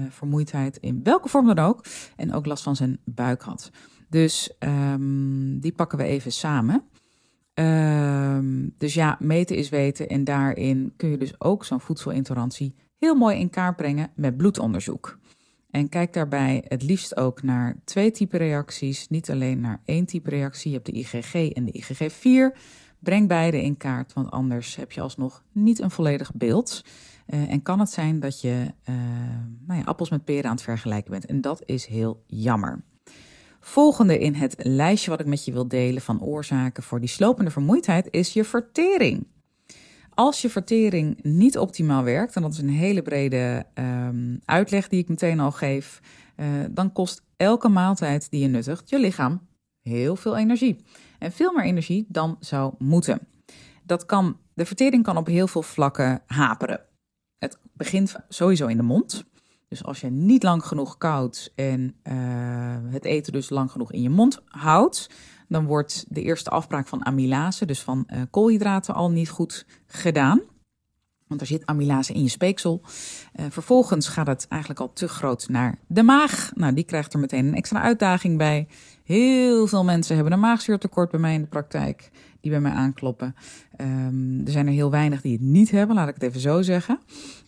vermoeidheid 0.10 0.78
in 0.78 1.04
welke 1.04 1.30
vorm 1.30 1.46
dan 1.46 1.60
ook. 1.60 1.86
En 2.16 2.34
ook 2.34 2.46
last 2.46 2.64
van 2.64 2.76
zijn 2.76 3.00
buik 3.06 3.42
had. 3.42 3.72
Dus 4.10 4.56
um, 4.60 5.60
die 5.60 5.72
pakken 5.72 5.98
we 5.98 6.04
even 6.04 6.32
samen. 6.32 6.84
Um, 7.54 8.74
dus 8.78 8.94
ja, 8.94 9.18
meten 9.20 9.56
is 9.56 9.70
weten. 9.70 10.08
En 10.08 10.24
daarin 10.24 10.94
kun 10.98 11.10
je 11.10 11.18
dus 11.18 11.42
ook 11.42 11.66
zo'n 11.66 11.80
voedselintolerantie 11.80 12.76
heel 12.98 13.16
mooi 13.16 13.40
in 13.40 13.50
kaart 13.50 13.76
brengen 13.76 14.12
met 14.16 14.38
bloedonderzoek. 14.38 15.20
En 15.70 15.90
kijk 15.90 16.14
daarbij 16.14 16.64
het 16.68 16.84
liefst 16.84 17.18
ook 17.18 17.44
naar 17.44 17.76
twee 17.84 18.12
type 18.12 18.38
reacties, 18.38 19.08
niet 19.08 19.30
alleen 19.30 19.60
naar 19.60 19.82
één 19.86 20.06
type 20.06 20.30
reactie. 20.30 20.72
Je 20.72 20.76
hebt 20.76 20.90
de 20.90 20.98
IgG 20.98 21.34
en 21.34 21.66
de 21.66 21.84
IgG4. 21.84 22.60
Breng 23.00 23.28
beide 23.28 23.62
in 23.62 23.78
kaart, 23.78 24.14
want 24.14 24.32
anders 24.32 24.76
heb 24.76 24.92
je 24.92 25.02
alsnog 25.02 25.44
niet 25.52 25.80
een 25.80 25.92
volledig 25.92 26.34
beeld. 26.34 26.84
Uh, 27.28 27.52
en 27.52 27.62
kan 27.62 27.80
het 27.80 27.90
zijn 27.90 28.20
dat 28.20 28.42
je 28.42 28.74
uh, 28.90 28.96
nou 29.66 29.80
ja, 29.80 29.86
appels 29.86 30.10
met 30.10 30.24
peren 30.24 30.46
aan 30.46 30.56
het 30.56 30.62
vergelijken 30.62 31.12
bent. 31.12 31.26
En 31.26 31.42
dat 31.42 31.62
is 31.66 31.86
heel 31.86 32.24
jammer. 32.28 32.84
Volgende 33.60 34.20
in 34.20 34.34
het 34.34 34.56
lijstje 34.58 35.10
wat 35.10 35.20
ik 35.20 35.26
met 35.26 35.46
je 35.46 35.52
wil 35.52 35.68
delen 35.68 36.02
van 36.02 36.22
oorzaken 36.22 36.84
voor 36.84 37.00
die 37.00 37.10
slopende 37.10 37.52
vermoeidheid 37.52 38.08
is 38.12 38.34
je 38.34 38.44
vertering. 38.44 39.28
Als 40.10 40.42
je 40.42 40.50
vertering 40.50 41.24
niet 41.24 41.58
optimaal 41.58 42.04
werkt, 42.04 42.36
en 42.36 42.42
dat 42.42 42.52
is 42.52 42.58
een 42.58 42.70
hele 42.70 43.02
brede 43.02 43.66
um, 43.74 44.40
uitleg 44.46 44.88
die 44.88 45.00
ik 45.00 45.10
meteen 45.10 45.40
al 45.40 45.52
geef, 45.52 46.02
uh, 46.38 46.46
dan 46.72 46.92
kost 46.92 47.24
elke 47.36 47.70
maaltijd 47.70 48.30
die 48.30 48.42
je 48.42 48.48
nuttigt 48.48 48.90
je 48.90 49.00
lichaam 49.00 49.48
heel 49.82 50.16
veel 50.16 50.38
energie. 50.38 50.84
En 51.20 51.32
veel 51.32 51.54
meer 51.54 51.66
energie 51.66 52.06
dan 52.08 52.38
zou 52.40 52.74
moeten. 52.78 53.20
Dat 53.84 54.06
kan, 54.06 54.38
de 54.54 54.66
vertering 54.66 55.04
kan 55.04 55.18
op 55.18 55.28
heel 55.28 55.48
veel 55.48 55.62
vlakken 55.62 56.22
haperen. 56.26 56.82
Het 57.40 57.58
begint 57.74 58.16
sowieso 58.30 58.68
in 58.68 58.78
de 58.78 58.84
mond. 58.84 59.26
Dus 59.68 59.84
als 59.84 60.02
je 60.02 60.10
niet 60.10 60.44
lang 60.44 60.66
genoeg 60.66 60.98
koudt 60.98 61.52
en 61.56 61.96
uh, 62.04 62.14
het 62.92 63.06
eten 63.06 63.34
dus 63.34 63.50
lang 63.50 63.72
genoeg 63.72 63.92
in 63.92 64.02
je 64.02 64.10
mond 64.10 64.42
houdt, 64.46 65.10
dan 65.48 65.66
wordt 65.66 66.06
de 66.10 66.22
eerste 66.22 66.50
afbraak 66.50 66.88
van 66.88 67.06
amylase, 67.06 67.66
dus 67.66 67.82
van 67.82 68.08
uh, 68.14 68.22
koolhydraten, 68.30 68.94
al 68.94 69.12
niet 69.12 69.30
goed 69.30 69.66
gedaan. 69.86 70.42
Want 71.28 71.42
er 71.42 71.48
zit 71.48 71.66
amylase 71.66 72.14
in 72.14 72.24
je 72.24 72.30
speeksel. 72.30 72.82
Uh, 72.84 73.46
vervolgens 73.50 74.08
gaat 74.08 74.28
het 74.28 74.46
eigenlijk 74.50 74.82
al 74.82 74.94
te 74.94 75.08
groot 75.08 75.50
naar 75.50 75.78
de 75.88 76.04
maag. 76.04 76.52
Nou, 76.56 76.74
die 76.74 76.84
krijgt 76.84 77.14
er 77.14 77.20
meteen 77.20 77.46
een 77.46 77.56
extra 77.56 77.82
uitdaging 77.82 78.38
bij. 78.38 78.68
Heel 79.04 79.68
veel 79.68 79.84
mensen 79.84 80.16
hebben 80.16 80.34
een 80.34 80.40
maagzuurtekort 80.40 81.12
bij 81.12 81.20
mij 81.20 81.34
in 81.34 81.42
de 81.42 81.48
praktijk, 81.48 82.10
die 82.42 82.52
bij 82.52 82.60
mij 82.60 82.72
aankloppen. 82.72 83.36
Um, 83.82 84.42
er 84.46 84.52
zijn 84.52 84.68
er 84.68 84.74
heel 84.74 84.92
weinig 84.92 85.22
die 85.22 85.32
het 85.32 85.42
niet 85.42 85.72
hebben, 85.72 85.96
laat 85.96 86.08
ik 86.08 86.14
het 86.14 86.24
even 86.24 86.40
zo 86.40 86.62
zeggen. 86.62 87.00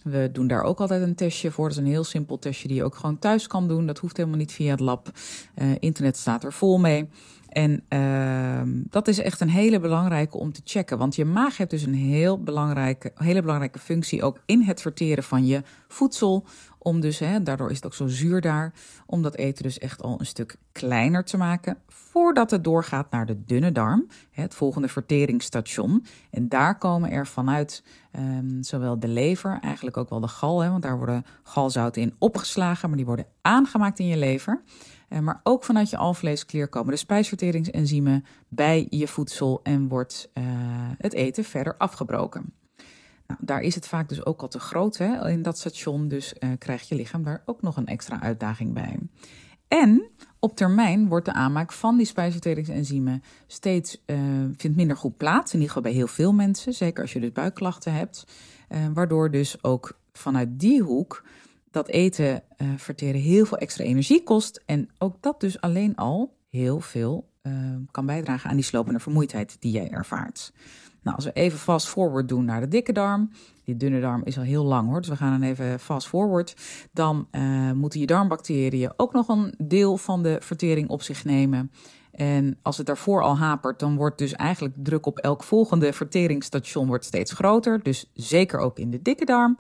We 0.03 0.29
doen 0.33 0.48
daar 0.48 0.63
ook 0.63 0.79
altijd 0.79 1.01
een 1.01 1.15
testje 1.15 1.51
voor. 1.51 1.67
Dat 1.67 1.77
is 1.77 1.83
een 1.83 1.89
heel 1.89 2.03
simpel 2.03 2.39
testje 2.39 2.67
die 2.67 2.77
je 2.77 2.83
ook 2.83 2.95
gewoon 2.95 3.19
thuis 3.19 3.48
kan 3.48 3.67
doen. 3.67 3.86
Dat 3.86 4.00
hoeft 4.00 4.17
helemaal 4.17 4.38
niet 4.38 4.51
via 4.51 4.71
het 4.71 4.79
lab. 4.79 5.12
Uh, 5.55 5.67
internet 5.79 6.17
staat 6.17 6.43
er 6.43 6.53
vol 6.53 6.79
mee. 6.79 7.09
En 7.50 7.84
uh, 7.89 8.62
dat 8.89 9.08
is 9.08 9.20
echt 9.20 9.41
een 9.41 9.50
hele 9.50 9.79
belangrijke 9.79 10.38
om 10.38 10.51
te 10.51 10.62
checken. 10.63 10.98
Want 10.98 11.15
je 11.15 11.25
maag 11.25 11.58
heeft 11.58 11.70
dus 11.70 11.84
een 11.84 11.94
heel 11.94 12.44
belangrijke, 12.44 13.12
hele 13.15 13.41
belangrijke 13.41 13.79
functie 13.79 14.24
ook 14.24 14.39
in 14.46 14.62
het 14.62 14.82
verteren 14.82 15.24
van 15.24 15.46
je 15.46 15.62
voedsel. 15.88 16.46
Om 16.77 17.00
dus, 17.00 17.20
hè, 17.20 17.44
daardoor 17.44 17.70
is 17.70 17.75
het 17.75 17.86
ook 17.86 17.94
zo 17.94 18.08
zuur 18.08 18.41
daar, 18.41 18.74
om 19.06 19.22
dat 19.22 19.36
eten 19.36 19.63
dus 19.63 19.77
echt 19.77 20.01
al 20.01 20.20
een 20.20 20.25
stuk 20.25 20.56
kleiner 20.72 21.24
te 21.24 21.38
maken. 21.38 21.77
Voordat 21.88 22.51
het 22.51 22.63
doorgaat 22.63 23.12
naar 23.12 23.25
de 23.25 23.44
dunne 23.44 23.72
darm, 23.72 24.08
het 24.32 24.56
volgende 24.56 24.88
verteringsstation. 24.88 26.06
En 26.32 26.50
daar 26.50 26.77
komen 26.77 27.12
er 27.12 27.27
vanuit 27.27 27.84
um, 28.18 28.63
zowel 28.63 29.00
de 29.00 29.08
lever, 29.08 29.60
eigenlijk 29.62 29.98
ook 29.98 30.10
wel 30.10 30.20
de 30.20 30.27
gal, 30.27 30.60
hè, 30.60 30.70
want 30.70 30.84
daar 30.84 30.98
worden 30.98 31.25
galzouten 31.44 32.01
in 32.01 32.15
opgeslagen, 32.18 32.89
maar 32.89 32.98
die 32.98 33.08
worden 33.08 33.27
aangemaakt 33.41 34.00
in 34.00 34.08
je 34.08 34.18
lever. 34.18 34.62
Uh, 35.09 35.19
maar 35.19 35.39
ook 35.43 35.63
vanuit 35.63 35.89
je 35.89 35.97
alvleesklier 35.97 36.67
komen 36.67 36.91
de 36.91 36.97
spijsverteringsenzymen 36.97 38.25
bij 38.47 38.87
je 38.89 39.07
voedsel 39.07 39.59
en 39.63 39.87
wordt 39.87 40.29
uh, 40.33 40.43
het 40.97 41.13
eten 41.13 41.43
verder 41.43 41.77
afgebroken. 41.77 42.53
Nou, 43.27 43.39
daar 43.43 43.61
is 43.61 43.75
het 43.75 43.87
vaak 43.87 44.09
dus 44.09 44.25
ook 44.25 44.41
al 44.41 44.47
te 44.47 44.59
groot 44.59 44.97
hè, 44.97 45.29
in 45.29 45.41
dat 45.41 45.57
station, 45.57 46.07
dus 46.07 46.33
uh, 46.39 46.49
krijgt 46.57 46.87
je 46.87 46.95
lichaam 46.95 47.23
daar 47.23 47.43
ook 47.45 47.61
nog 47.61 47.77
een 47.77 47.87
extra 47.87 48.21
uitdaging 48.21 48.73
bij. 48.73 48.99
En 49.67 50.09
op 50.39 50.55
termijn 50.55 51.07
wordt 51.07 51.25
de 51.25 51.33
aanmaak 51.33 51.71
van 51.71 51.97
die 51.97 52.05
spijsverteringsenzymen 52.05 53.23
steeds 53.47 54.03
vindt 54.57 54.75
minder 54.75 54.97
goed 54.97 55.17
plaats. 55.17 55.53
In 55.53 55.59
ieder 55.59 55.67
geval 55.67 55.91
bij 55.91 55.99
heel 55.99 56.07
veel 56.07 56.33
mensen, 56.33 56.73
zeker 56.73 57.01
als 57.01 57.13
je 57.13 57.19
dus 57.19 57.31
buikklachten 57.31 57.93
hebt. 57.93 58.23
Waardoor 58.93 59.31
dus 59.31 59.63
ook 59.63 59.99
vanuit 60.11 60.59
die 60.59 60.81
hoek 60.81 61.23
dat 61.71 61.88
eten 61.88 62.43
uh, 62.57 62.67
verteren 62.77 63.21
heel 63.21 63.45
veel 63.45 63.57
extra 63.57 63.83
energie 63.83 64.23
kost. 64.23 64.63
En 64.65 64.89
ook 64.97 65.15
dat 65.21 65.39
dus 65.39 65.61
alleen 65.61 65.95
al 65.95 66.38
heel 66.49 66.79
veel 66.79 67.27
kan 67.91 68.05
bijdragen 68.05 68.49
aan 68.49 68.55
die 68.55 68.65
slopende 68.65 68.99
vermoeidheid 68.99 69.57
die 69.59 69.71
jij 69.71 69.89
ervaart. 69.89 70.53
Nou, 71.01 71.15
als 71.15 71.25
we 71.25 71.31
even 71.33 71.59
fast 71.59 71.88
forward 71.88 72.27
doen 72.27 72.45
naar 72.45 72.59
de 72.59 72.67
dikke 72.67 72.93
darm. 72.93 73.31
Die 73.63 73.77
dunne 73.77 73.99
darm 73.99 74.21
is 74.23 74.38
al 74.38 74.43
heel 74.43 74.63
lang 74.63 74.89
hoor, 74.89 74.99
dus 74.99 75.09
we 75.09 75.15
gaan 75.15 75.39
dan 75.39 75.49
even 75.49 75.79
fast 75.79 76.07
forward. 76.07 76.55
Dan 76.91 77.27
uh, 77.31 77.71
moeten 77.71 77.99
je 77.99 78.05
darmbacteriën 78.05 78.91
ook 78.97 79.13
nog 79.13 79.27
een 79.27 79.53
deel 79.57 79.97
van 79.97 80.23
de 80.23 80.38
vertering 80.41 80.89
op 80.89 81.01
zich 81.01 81.25
nemen. 81.25 81.71
En 82.11 82.57
als 82.61 82.77
het 82.77 82.85
daarvoor 82.85 83.21
al 83.21 83.38
hapert, 83.38 83.79
dan 83.79 83.95
wordt 83.95 84.17
dus 84.17 84.33
eigenlijk 84.33 84.75
druk 84.77 85.05
op 85.05 85.17
elk 85.17 85.43
volgende 85.43 85.93
verteringsstation 85.93 86.88
wordt 86.88 87.05
steeds 87.05 87.31
groter. 87.31 87.83
Dus 87.83 88.11
zeker 88.13 88.59
ook 88.59 88.79
in 88.79 88.91
de 88.91 89.01
dikke 89.01 89.25
darm. 89.25 89.57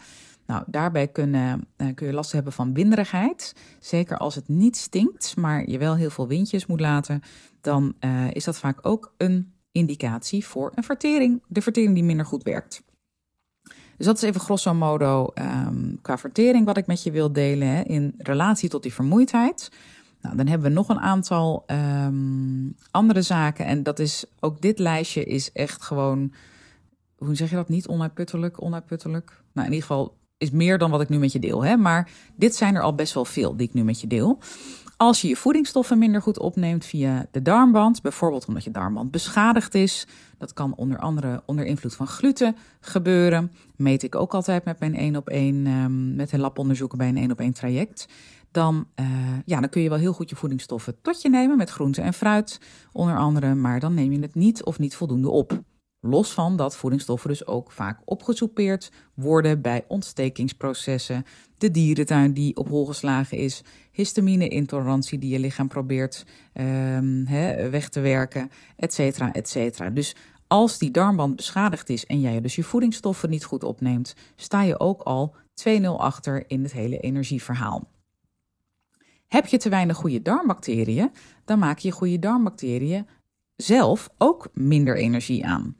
Nou, 0.49 0.63
daarbij 0.67 1.07
kunnen, 1.07 1.67
uh, 1.77 1.87
kun 1.95 2.07
je 2.07 2.13
last 2.13 2.31
hebben 2.31 2.53
van 2.53 2.73
winderigheid. 2.73 3.55
Zeker 3.79 4.17
als 4.17 4.35
het 4.35 4.47
niet 4.47 4.77
stinkt, 4.77 5.35
maar 5.35 5.69
je 5.69 5.77
wel 5.77 5.95
heel 5.95 6.09
veel 6.09 6.27
windjes 6.27 6.65
moet 6.65 6.79
laten. 6.79 7.21
Dan 7.61 7.93
uh, 7.99 8.31
is 8.31 8.43
dat 8.43 8.57
vaak 8.57 8.79
ook 8.81 9.13
een 9.17 9.53
indicatie 9.71 10.45
voor 10.45 10.71
een 10.75 10.83
vertering, 10.83 11.43
de 11.47 11.61
vertering 11.61 11.93
die 11.93 12.03
minder 12.03 12.25
goed 12.25 12.43
werkt. 12.43 12.83
Dus 13.97 14.05
dat 14.05 14.15
is 14.15 14.21
even 14.21 14.41
grosso 14.41 14.73
modo 14.73 15.31
um, 15.35 15.99
qua 16.01 16.17
vertering 16.17 16.65
wat 16.65 16.77
ik 16.77 16.87
met 16.87 17.03
je 17.03 17.11
wil 17.11 17.33
delen 17.33 17.67
hè, 17.67 17.81
in 17.81 18.13
relatie 18.17 18.69
tot 18.69 18.83
die 18.83 18.93
vermoeidheid. 18.93 19.71
Nou, 20.21 20.35
dan 20.35 20.47
hebben 20.47 20.67
we 20.67 20.73
nog 20.73 20.89
een 20.89 20.99
aantal 20.99 21.63
um, 21.67 22.75
andere 22.91 23.21
zaken. 23.21 23.65
En 23.65 23.83
dat 23.83 23.99
is 23.99 24.25
ook 24.39 24.61
dit 24.61 24.79
lijstje 24.79 25.23
is 25.23 25.51
echt 25.51 25.81
gewoon, 25.81 26.33
hoe 27.17 27.35
zeg 27.35 27.49
je 27.49 27.55
dat 27.55 27.69
niet? 27.69 27.87
Onuitputtelijk, 27.87 28.61
onuitputtelijk. 28.61 29.41
Nou, 29.53 29.67
in 29.67 29.73
ieder 29.73 29.87
geval 29.87 30.17
is 30.39 30.51
meer 30.51 30.77
dan 30.77 30.91
wat 30.91 31.01
ik 31.01 31.09
nu 31.09 31.17
met 31.17 31.31
je 31.31 31.39
deel. 31.39 31.63
Hè? 31.63 31.77
Maar 31.77 32.09
dit 32.35 32.55
zijn 32.55 32.75
er 32.75 32.81
al 32.81 32.95
best 32.95 33.13
wel 33.13 33.25
veel 33.25 33.55
die 33.55 33.67
ik 33.67 33.73
nu 33.73 33.83
met 33.83 34.01
je 34.01 34.07
deel. 34.07 34.39
Als 34.97 35.21
je 35.21 35.27
je 35.27 35.35
voedingsstoffen 35.35 35.97
minder 35.97 36.21
goed 36.21 36.39
opneemt 36.39 36.85
via 36.85 37.25
de 37.31 37.41
darmband, 37.41 38.01
bijvoorbeeld 38.01 38.45
omdat 38.45 38.63
je 38.63 38.71
darmband 38.71 39.11
beschadigd 39.11 39.73
is, 39.73 40.07
dat 40.37 40.53
kan 40.53 40.75
onder 40.75 40.97
andere 40.97 41.43
onder 41.45 41.65
invloed 41.65 41.95
van 41.95 42.07
gluten 42.07 42.55
gebeuren. 42.79 43.51
Meet 43.75 44.03
ik 44.03 44.15
ook 44.15 44.33
altijd 44.33 44.65
met 44.65 44.79
mijn 44.79 44.95
1 44.95 45.15
op 45.15 45.29
1, 45.29 45.67
um, 45.67 46.15
met 46.15 46.31
een 46.31 46.39
labonderzoeken 46.39 46.97
bij 46.97 47.07
een 47.07 47.17
1 47.17 47.31
op 47.31 47.39
1 47.39 47.53
traject. 47.53 48.07
Dan, 48.51 48.87
uh, 48.99 49.07
ja, 49.45 49.59
dan 49.59 49.69
kun 49.69 49.81
je 49.81 49.89
wel 49.89 49.97
heel 49.97 50.13
goed 50.13 50.29
je 50.29 50.35
voedingsstoffen 50.35 51.01
tot 51.01 51.21
je 51.21 51.29
nemen 51.29 51.57
met 51.57 51.69
groente 51.69 52.01
en 52.01 52.13
fruit, 52.13 52.59
onder 52.91 53.17
andere, 53.17 53.55
maar 53.55 53.79
dan 53.79 53.93
neem 53.93 54.11
je 54.11 54.19
het 54.19 54.35
niet 54.35 54.63
of 54.63 54.79
niet 54.79 54.95
voldoende 54.95 55.29
op. 55.29 55.61
Los 56.01 56.31
van 56.31 56.55
dat 56.55 56.75
voedingsstoffen 56.75 57.29
dus 57.29 57.47
ook 57.47 57.71
vaak 57.71 58.01
opgesoupeerd 58.05 58.91
worden 59.13 59.61
bij 59.61 59.85
ontstekingsprocessen, 59.87 61.23
de 61.57 61.71
dierentuin 61.71 62.33
die 62.33 62.55
op 62.55 62.67
hol 62.67 62.85
geslagen 62.85 63.37
is, 63.37 63.63
histamine-intolerantie 63.91 65.19
die 65.19 65.29
je 65.29 65.39
lichaam 65.39 65.67
probeert 65.67 66.25
um, 66.53 67.25
weg 67.71 67.89
te 67.89 67.99
werken, 67.99 68.51
et 68.75 68.93
cetera, 68.93 69.33
et 69.33 69.49
cetera. 69.49 69.89
Dus 69.89 70.15
als 70.47 70.77
die 70.77 70.91
darmband 70.91 71.35
beschadigd 71.35 71.89
is 71.89 72.05
en 72.05 72.21
jij 72.21 72.41
dus 72.41 72.55
je 72.55 72.63
voedingsstoffen 72.63 73.29
niet 73.29 73.45
goed 73.45 73.63
opneemt, 73.63 74.15
sta 74.35 74.61
je 74.61 74.79
ook 74.79 75.01
al 75.01 75.35
2-0 75.69 75.81
achter 75.97 76.43
in 76.49 76.63
het 76.63 76.71
hele 76.71 76.99
energieverhaal. 76.99 77.87
Heb 79.27 79.45
je 79.45 79.57
te 79.57 79.69
weinig 79.69 79.97
goede 79.97 80.21
darmbacteriën, 80.21 81.11
dan 81.45 81.59
maak 81.59 81.77
je 81.79 81.91
goede 81.91 82.19
darmbacteriën 82.19 83.07
zelf 83.61 84.09
ook 84.17 84.49
minder 84.53 84.97
energie 84.97 85.45
aan. 85.45 85.75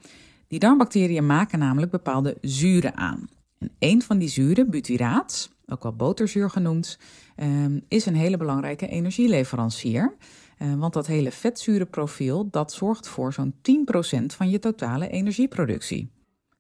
Die 0.48 0.60
darmbacteriën 0.60 1.26
maken 1.26 1.60
namelijk 1.60 1.92
bepaalde 1.92 2.38
zuren 2.42 2.98
aan. 2.98 3.30
En 3.58 3.72
een 3.80 4.02
van 4.02 4.18
die 4.18 4.30
zuren, 4.30 4.70
butyraat, 4.70 5.50
ook 5.68 5.84
wel 5.84 5.96
boterzuur 5.96 6.50
genoemd, 6.50 7.00
ehm, 7.36 7.80
is 7.88 8.06
een 8.06 8.16
hele 8.16 8.38
belangrijke 8.38 8.88
energieleverancier. 8.88 10.16
Eh, 10.58 10.74
want 10.76 10.94
dat 10.94 11.08
hele 11.08 11.32
vetzurenprofiel, 11.32 12.50
dat 12.50 12.72
zorgt 12.72 13.08
voor 13.08 13.34
zo'n 13.34 13.54
10% 13.62 14.34
van 14.34 14.50
je 14.50 14.60
totale 14.60 15.10
energieproductie. 15.10 16.12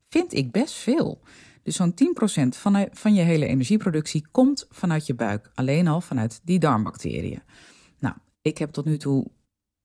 Vind 0.09 0.33
ik 0.33 0.51
best 0.51 0.73
veel. 0.73 1.21
Dus 1.63 1.75
zo'n 1.75 1.93
10% 1.93 2.57
van, 2.57 2.87
van 2.91 3.13
je 3.13 3.21
hele 3.21 3.45
energieproductie 3.45 4.27
komt 4.31 4.65
vanuit 4.69 5.07
je 5.07 5.15
buik. 5.15 5.51
Alleen 5.53 5.87
al 5.87 6.01
vanuit 6.01 6.41
die 6.43 6.59
darmbacteriën. 6.59 7.41
Nou, 7.99 8.15
ik 8.41 8.57
heb 8.57 8.71
tot 8.71 8.85
nu 8.85 8.97
toe 8.97 9.27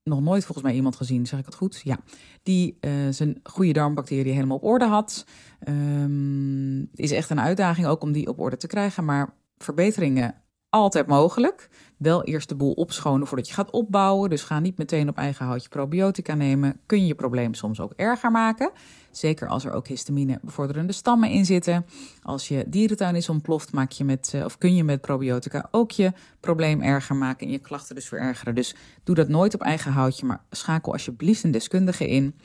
nog 0.05 0.21
nooit 0.21 0.45
volgens 0.45 0.65
mij 0.65 0.75
iemand 0.75 0.95
gezien, 0.95 1.25
zeg 1.25 1.39
ik 1.39 1.45
het 1.45 1.55
goed? 1.55 1.81
Ja. 1.83 1.99
Die 2.43 2.77
uh, 2.81 2.91
zijn 3.09 3.39
goede 3.43 3.73
darmbacteriën 3.73 4.33
helemaal 4.33 4.57
op 4.57 4.63
orde 4.63 4.85
had. 4.85 5.25
Um, 5.67 6.89
is 6.93 7.11
echt 7.11 7.29
een 7.29 7.39
uitdaging 7.39 7.87
ook 7.87 8.01
om 8.01 8.11
die 8.11 8.27
op 8.27 8.39
orde 8.39 8.57
te 8.57 8.67
krijgen. 8.67 9.05
Maar 9.05 9.33
verbeteringen 9.57 10.35
altijd 10.69 11.07
mogelijk. 11.07 11.69
Wel 11.97 12.23
eerst 12.23 12.49
de 12.49 12.55
boel 12.55 12.71
opschonen 12.71 13.27
voordat 13.27 13.47
je 13.47 13.53
gaat 13.53 13.71
opbouwen. 13.71 14.29
Dus 14.29 14.43
ga 14.43 14.59
niet 14.59 14.77
meteen 14.77 15.09
op 15.09 15.17
eigen 15.17 15.45
houtje 15.45 15.69
probiotica 15.69 16.33
nemen. 16.33 16.79
Kun 16.85 16.99
je 16.99 17.07
je 17.07 17.15
probleem 17.15 17.53
soms 17.53 17.79
ook 17.79 17.93
erger 17.95 18.31
maken. 18.31 18.71
Zeker 19.11 19.47
als 19.47 19.65
er 19.65 19.71
ook 19.71 19.87
histamine 19.87 20.39
bevorderende 20.41 20.93
stammen 20.93 21.29
in 21.29 21.45
zitten. 21.45 21.85
Als 22.23 22.47
je 22.47 22.63
dierentuin 22.67 23.15
is 23.15 23.29
ontploft, 23.29 23.73
maak 23.73 23.91
je 23.91 24.03
met, 24.03 24.31
eh, 24.33 24.45
of 24.45 24.57
kun 24.57 24.75
je 24.75 24.83
met 24.83 25.01
probiotica 25.01 25.67
ook 25.71 25.91
je 25.91 26.11
probleem 26.39 26.81
erger 26.81 27.15
maken 27.15 27.45
en 27.45 27.51
je 27.51 27.59
klachten 27.59 27.95
dus 27.95 28.07
verergeren. 28.07 28.55
Dus 28.55 28.75
doe 29.03 29.15
dat 29.15 29.27
nooit 29.27 29.53
op 29.53 29.61
eigen 29.61 29.91
houtje, 29.91 30.25
maar 30.25 30.41
schakel 30.49 30.91
alsjeblieft 30.91 31.43
een 31.43 31.51
deskundige 31.51 32.07
in. 32.07 32.35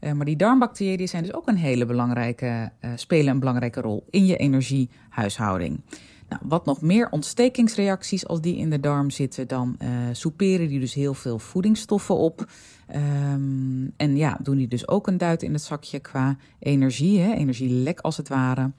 Uh, 0.00 0.12
maar 0.12 0.24
die 0.24 0.36
darmbacteriën 0.36 1.08
zijn 1.08 1.22
dus 1.22 1.32
ook 1.32 1.48
een 1.48 1.56
hele 1.56 1.86
belangrijke, 1.86 2.72
uh, 2.80 2.90
spelen 2.94 3.32
een 3.32 3.38
belangrijke 3.38 3.80
rol 3.80 4.06
in 4.10 4.26
je 4.26 4.36
energiehuishouding. 4.36 5.80
Nou, 6.28 6.42
wat 6.44 6.64
nog 6.64 6.80
meer 6.80 7.10
ontstekingsreacties 7.10 8.26
als 8.26 8.40
die 8.40 8.56
in 8.56 8.70
de 8.70 8.80
darm 8.80 9.10
zitten, 9.10 9.48
dan 9.48 9.76
uh, 9.82 9.88
soeperen 10.12 10.68
die 10.68 10.80
dus 10.80 10.94
heel 10.94 11.14
veel 11.14 11.38
voedingsstoffen 11.38 12.16
op. 12.16 12.50
Um, 12.94 13.92
en 13.96 14.16
ja, 14.16 14.38
doen 14.42 14.56
die 14.56 14.68
dus 14.68 14.88
ook 14.88 15.06
een 15.06 15.18
duit 15.18 15.42
in 15.42 15.52
het 15.52 15.62
zakje 15.62 15.98
qua 15.98 16.36
energie, 16.58 17.20
hè, 17.20 17.32
energielek 17.32 18.00
als 18.00 18.16
het 18.16 18.28
ware. 18.28 18.72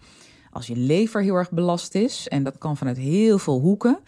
Als 0.51 0.67
je 0.67 0.75
lever 0.75 1.21
heel 1.21 1.35
erg 1.35 1.51
belast 1.51 1.95
is, 1.95 2.27
en 2.27 2.43
dat 2.43 2.57
kan 2.57 2.77
vanuit 2.77 2.97
heel 2.97 3.39
veel 3.39 3.59
hoeken. 3.59 3.99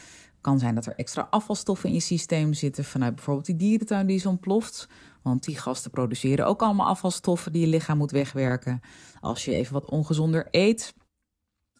Kan 0.42 0.60
zijn 0.60 0.76
dat 0.76 0.86
er 0.86 0.96
extra 0.96 1.28
afvalstoffen 1.30 1.90
in 1.90 1.96
je 1.96 2.02
systeem 2.02 2.54
zitten 2.54 2.84
vanuit 2.84 3.16
bijvoorbeeld 3.16 3.46
die 3.46 3.56
dierentuin 3.56 4.08
die 4.08 4.16
is 4.16 4.26
ontploft. 4.26 4.88
Want 5.22 5.44
die 5.44 5.58
gasten 5.58 5.92
produceren 5.92 6.46
ook 6.46 6.62
allemaal 6.62 6.88
afvalstoffen 6.88 7.52
die 7.52 7.62
je 7.62 7.68
lichaam 7.68 7.98
moet 7.98 8.12
wegwerken. 8.12 8.82
Als 9.20 9.46
je 9.46 9.54
even 9.54 9.74
wat 9.74 9.90
ongezonder 9.90 10.48
eet, 10.52 10.94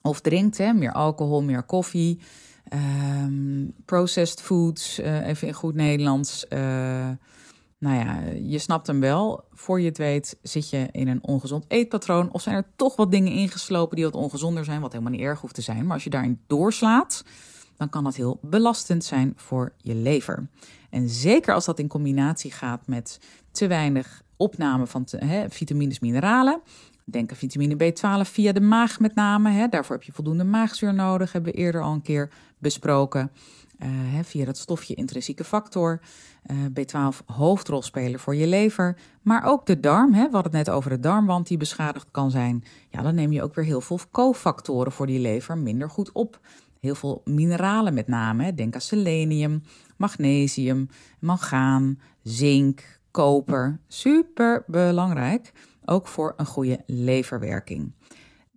of 0.02 0.22
drinkt, 0.22 0.58
hè, 0.58 0.74
meer 0.74 0.92
alcohol, 0.94 1.44
meer 1.44 1.64
koffie, 1.64 2.20
um, 2.74 3.74
processed 3.86 4.42
foods, 4.42 5.00
uh, 5.00 5.28
even 5.28 5.48
in 5.48 5.54
goed 5.54 5.76
Nederlands. 5.76 6.46
Uh, 6.50 6.60
nou 7.78 7.96
ja, 7.96 8.20
je 8.44 8.60
snapt 8.60 8.88
hem 8.88 9.00
wel. 9.00 9.44
Voor 9.54 9.80
je 9.80 9.88
het 9.88 9.98
weet 9.98 10.38
zit 10.42 10.70
je 10.70 10.88
in 10.92 11.08
een 11.08 11.24
ongezond 11.24 11.66
eetpatroon. 11.68 12.32
Of 12.32 12.42
zijn 12.42 12.56
er 12.56 12.72
toch 12.76 12.96
wat 12.96 13.12
dingen 13.12 13.32
ingeslopen 13.32 13.96
die 13.96 14.06
wat 14.06 14.16
ongezonder 14.16 14.66
zijn, 14.66 14.82
wat 14.82 14.92
helemaal 14.92 15.14
niet 15.14 15.22
erg 15.22 15.42
hoeft 15.42 15.56
te 15.56 15.62
zijn. 15.62 15.86
Maar 15.86 15.94
als 15.94 16.04
je 16.04 16.10
daarin 16.10 16.40
doorslaat, 16.48 17.24
dan 17.78 17.90
kan 17.90 18.04
dat 18.04 18.16
heel 18.16 18.40
belastend 18.42 19.04
zijn 19.04 19.34
voor 19.36 19.74
je 19.78 19.96
lever. 19.96 20.50
En 20.90 21.10
zeker 21.10 21.54
als 21.54 21.66
dat 21.66 21.80
in 21.80 21.88
combinatie 21.88 22.52
gaat 22.52 22.88
met 22.88 23.20
te 23.52 23.68
weinig 23.68 24.22
opname 24.38 24.88
van 24.88 25.04
te, 25.04 25.18
hè, 25.18 25.50
vitamines, 25.50 26.00
mineralen. 26.00 26.62
Denk 27.06 27.30
aan 27.30 27.38
vitamine 27.38 27.76
B12 27.76 28.30
via 28.30 28.52
de 28.52 28.62
maag 28.62 29.00
met 29.00 29.16
name. 29.16 29.50
Hè. 29.50 29.68
Daarvoor 29.68 29.96
heb 29.96 30.06
je 30.06 30.12
voldoende 30.12 30.44
maagzuur 30.44 30.94
nodig, 30.94 31.32
hebben 31.32 31.52
we 31.52 31.58
eerder 31.58 31.82
al 31.82 31.94
een 31.94 32.02
keer 32.02 32.30
besproken. 32.58 33.32
Hè, 33.86 34.24
via 34.24 34.46
dat 34.46 34.58
stofje 34.58 34.94
intrinsieke 34.94 35.44
factor. 35.44 36.00
Uh, 36.52 36.58
B12 36.68 37.26
hoofdrolspeler 37.26 38.20
voor 38.20 38.36
je 38.36 38.48
lever. 38.48 38.98
Maar 39.22 39.44
ook 39.46 39.66
de 39.66 39.80
darm. 39.80 40.14
Hè. 40.14 40.26
We 40.26 40.34
hadden 40.34 40.56
het 40.56 40.66
net 40.66 40.76
over 40.76 40.90
de 40.90 41.00
darmwand 41.00 41.48
die 41.48 41.58
beschadigd 41.58 42.08
kan 42.12 42.32
zijn. 42.32 42.64
Ja, 42.90 43.02
dan 43.02 43.16
neem 43.16 43.32
je 43.32 43.44
ook 43.44 43.56
weer 43.56 43.66
heel 43.66 43.82
veel 43.82 44.00
cofactoren 44.12 44.92
voor 44.92 45.08
die 45.08 45.20
lever 45.20 45.58
minder 45.58 45.90
goed 45.90 46.12
op. 46.12 46.40
Heel 46.80 46.96
veel 46.96 47.22
mineralen 47.26 47.94
met 47.94 48.08
name. 48.08 48.54
Denk 48.54 48.74
aan 48.74 48.82
selenium, 48.82 49.64
magnesium, 49.98 50.90
mangaan, 51.20 52.00
zink, 52.24 53.00
koper. 53.12 53.80
Super 53.88 54.64
belangrijk 54.68 55.52
ook 55.86 56.08
voor 56.08 56.34
een 56.38 56.46
goede 56.46 56.84
leverwerking. 56.86 57.94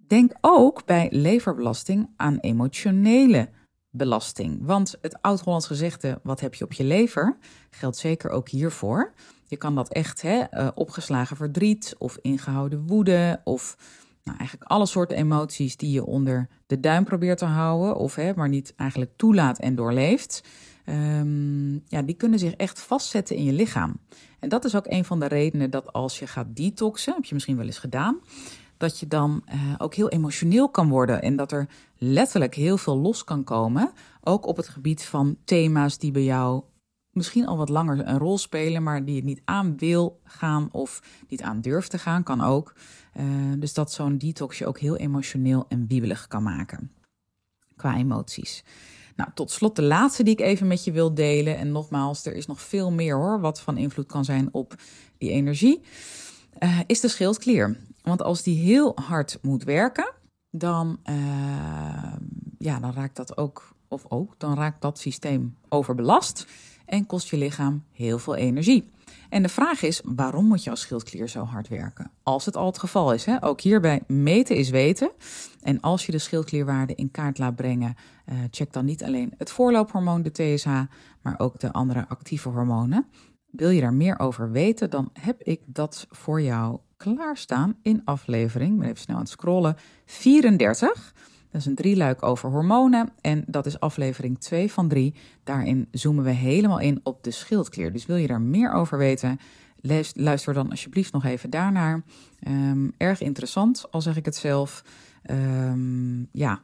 Denk 0.07 0.33
ook 0.41 0.85
bij 0.85 1.09
leverbelasting 1.11 2.11
aan 2.17 2.39
emotionele 2.39 3.49
belasting. 3.91 4.59
Want 4.63 4.95
het 5.01 5.23
oud-Hollands 5.23 5.67
gezegde, 5.67 6.21
wat 6.23 6.41
heb 6.41 6.55
je 6.55 6.65
op 6.65 6.73
je 6.73 6.85
lever, 6.85 7.37
geldt 7.71 7.97
zeker 7.97 8.31
ook 8.31 8.49
hiervoor. 8.49 9.13
Je 9.47 9.57
kan 9.57 9.75
dat 9.75 9.89
echt, 9.89 10.23
hè, 10.23 10.43
uh, 10.51 10.69
opgeslagen 10.75 11.37
verdriet 11.37 11.95
of 11.99 12.19
ingehouden 12.23 12.87
woede 12.87 13.41
of 13.45 13.77
nou, 14.25 14.39
eigenlijk 14.39 14.71
alle 14.71 14.87
soorten 14.87 15.17
emoties 15.17 15.77
die 15.77 15.91
je 15.91 16.07
onder 16.07 16.49
de 16.67 16.81
duim 16.81 17.05
probeert 17.05 17.39
te 17.39 17.45
houden 17.45 17.97
of 17.97 18.15
hè, 18.15 18.33
maar 18.35 18.49
niet 18.49 18.73
eigenlijk 18.77 19.11
toelaat 19.17 19.59
en 19.59 19.75
doorleeft. 19.75 20.45
Um, 20.87 21.83
ja, 21.87 22.03
die 22.03 22.15
kunnen 22.15 22.39
zich 22.39 22.55
echt 22.55 22.81
vastzetten 22.81 23.37
in 23.37 23.45
je 23.45 23.53
lichaam. 23.53 24.01
En 24.45 24.51
dat 24.51 24.65
is 24.65 24.75
ook 24.75 24.87
een 24.87 25.05
van 25.05 25.21
de 25.21 25.27
redenen 25.27 25.71
dat 25.71 25.93
als 25.93 26.19
je 26.19 26.27
gaat 26.27 26.57
detoxen, 26.57 27.15
heb 27.15 27.25
je 27.25 27.35
misschien 27.35 27.57
wel 27.57 27.67
eens 27.67 27.79
gedaan, 27.79 28.21
dat 28.77 29.01
je 29.01 29.07
dan 29.07 29.45
uh, 29.49 29.75
ook 29.79 29.95
heel 29.95 30.09
emotioneel 30.09 30.69
kan 30.69 30.89
worden 30.89 31.23
en 31.23 31.37
dat 31.37 31.53
er 31.53 31.69
letterlijk 31.99 32.55
heel 32.55 32.77
veel 32.77 32.99
los 32.99 33.25
kan 33.25 33.45
komen. 33.45 33.93
Ook 34.21 34.47
op 34.47 34.57
het 34.57 34.69
gebied 34.69 35.05
van 35.05 35.37
thema's 35.45 35.99
die 35.99 36.11
bij 36.11 36.25
jou 36.25 36.63
misschien 37.11 37.47
al 37.47 37.57
wat 37.57 37.69
langer 37.69 38.09
een 38.09 38.19
rol 38.19 38.39
spelen, 38.39 38.83
maar 38.83 39.05
die 39.05 39.15
je 39.15 39.25
niet 39.25 39.43
aan 39.45 39.77
wil 39.79 40.21
gaan 40.25 40.69
of 40.73 41.03
niet 41.29 41.43
aan 41.43 41.61
durft 41.61 41.91
te 41.91 41.99
gaan, 41.99 42.23
kan 42.23 42.41
ook. 42.41 42.75
Uh, 43.17 43.25
dus 43.59 43.75
dat 43.75 43.93
zo'n 43.93 44.19
detox 44.19 44.59
je 44.59 44.67
ook 44.67 44.79
heel 44.79 44.97
emotioneel 44.97 45.65
en 45.69 45.87
wiebelig 45.89 46.27
kan 46.29 46.43
maken 46.43 46.91
qua 47.77 47.97
emoties. 47.97 48.65
Nou, 49.17 49.31
tot 49.35 49.51
slot 49.51 49.77
de 49.77 49.83
laatste 49.83 50.23
die 50.23 50.33
ik 50.33 50.41
even 50.41 50.67
met 50.67 50.85
je 50.85 50.93
wil 50.93 51.15
delen. 51.15 51.57
En 51.57 51.73
nogmaals, 51.73 52.27
er 52.27 52.35
is 52.35 52.47
nog 52.47 52.61
veel 52.61 52.93
meer 52.93 53.17
hoor, 53.17 53.41
wat 53.41 53.61
van 53.61 53.77
invloed 53.77 54.07
kan 54.07 54.25
zijn 54.25 54.49
op 54.53 54.75
die 55.19 55.31
energie. 55.31 55.81
Uh, 56.61 56.81
is 56.87 57.01
de 57.01 57.09
schildklier. 57.09 57.77
Want 58.03 58.23
als 58.23 58.43
die 58.43 58.59
heel 58.59 58.93
hard 58.95 59.39
moet 59.43 59.65
werken, 59.65 60.13
dan, 60.51 60.99
uh, 61.11 61.17
ja, 62.59 62.79
dan 62.79 62.93
raakt 62.93 63.17
dat 63.17 63.37
ook, 63.37 63.75
of 63.89 64.05
ook, 64.09 64.35
dan 64.39 64.55
raakt 64.55 64.83
dat 64.83 64.99
systeem 64.99 65.57
overbelast 65.69 66.47
en 66.87 67.07
kost 67.07 67.29
je 67.29 67.37
lichaam 67.37 67.85
heel 67.93 68.19
veel 68.19 68.35
energie. 68.35 68.93
En 69.29 69.43
de 69.43 69.49
vraag 69.49 69.83
is, 69.83 70.01
waarom 70.05 70.47
moet 70.47 70.65
jouw 70.65 70.75
schildklier 70.75 71.29
zo 71.29 71.45
hard 71.45 71.69
werken? 71.69 72.11
Als 72.23 72.45
het 72.45 72.57
al 72.57 72.67
het 72.67 72.79
geval 72.79 73.13
is. 73.13 73.25
Hè? 73.25 73.45
Ook 73.45 73.61
hierbij 73.61 74.03
meten 74.07 74.57
is 74.57 74.71
weten. 74.71 75.11
En 75.63 75.81
als 75.81 76.07
je 76.07 76.13
de 76.13 76.19
schildklierwaarde 76.19 76.95
in 76.95 77.11
kaart 77.11 77.39
laat 77.39 77.57
brengen, 77.57 77.97
uh, 78.29 78.39
check 78.51 78.73
dan 78.73 78.85
niet 78.85 79.05
alleen 79.05 79.35
het 79.39 79.51
voorloophormoon, 79.51 80.23
de 80.23 80.33
TSH, 80.33 80.83
maar 81.23 81.35
ook 81.39 81.61
de 81.61 81.73
andere 81.73 82.09
actieve 82.09 82.49
hormonen. 82.49 83.07
Wil 83.51 83.71
je 83.71 83.81
daar 83.81 83.95
meer 83.95 84.19
over 84.19 84.51
weten, 84.51 84.91
dan 84.91 85.11
heb 85.13 85.43
ik 85.43 85.61
dat 85.67 86.07
voor 86.11 86.43
jou 86.43 86.79
klaarstaan 86.97 87.77
in 87.83 88.03
aflevering, 88.05 88.73
ik 88.73 88.79
ben 88.79 88.89
even 88.89 89.01
snel 89.01 89.17
aan 89.17 89.23
het 89.23 89.31
scrollen, 89.31 89.77
34. 90.05 91.15
Dat 91.51 91.63
is 91.63 91.69
een 91.69 91.75
drieluik 91.75 92.23
over 92.23 92.51
hormonen 92.51 93.13
en 93.21 93.45
dat 93.47 93.67
is 93.67 93.81
aflevering 93.81 94.41
2 94.41 94.73
van 94.73 94.89
3. 94.89 95.15
Daarin 95.45 95.89
zoomen 95.91 96.25
we 96.25 96.31
helemaal 96.31 96.79
in 96.81 97.01
op 97.03 97.25
de 97.25 97.31
schildklier. 97.31 97.93
Dus 97.93 98.07
wil 98.07 98.17
je 98.17 98.27
daar 98.27 98.41
meer 98.41 98.73
over 98.73 98.99
weten, 98.99 99.39
luister 100.15 100.55
dan 100.55 100.71
alsjeblieft 100.71 101.13
nog 101.13 101.25
even 101.25 101.51
daarnaar. 101.51 102.03
Um, 102.49 102.93
erg 102.97 103.21
interessant, 103.21 103.87
al 103.91 104.01
zeg 104.01 104.17
ik 104.17 104.25
het 104.25 104.37
zelf. 104.37 104.85
Um, 105.31 106.29
ja, 106.33 106.61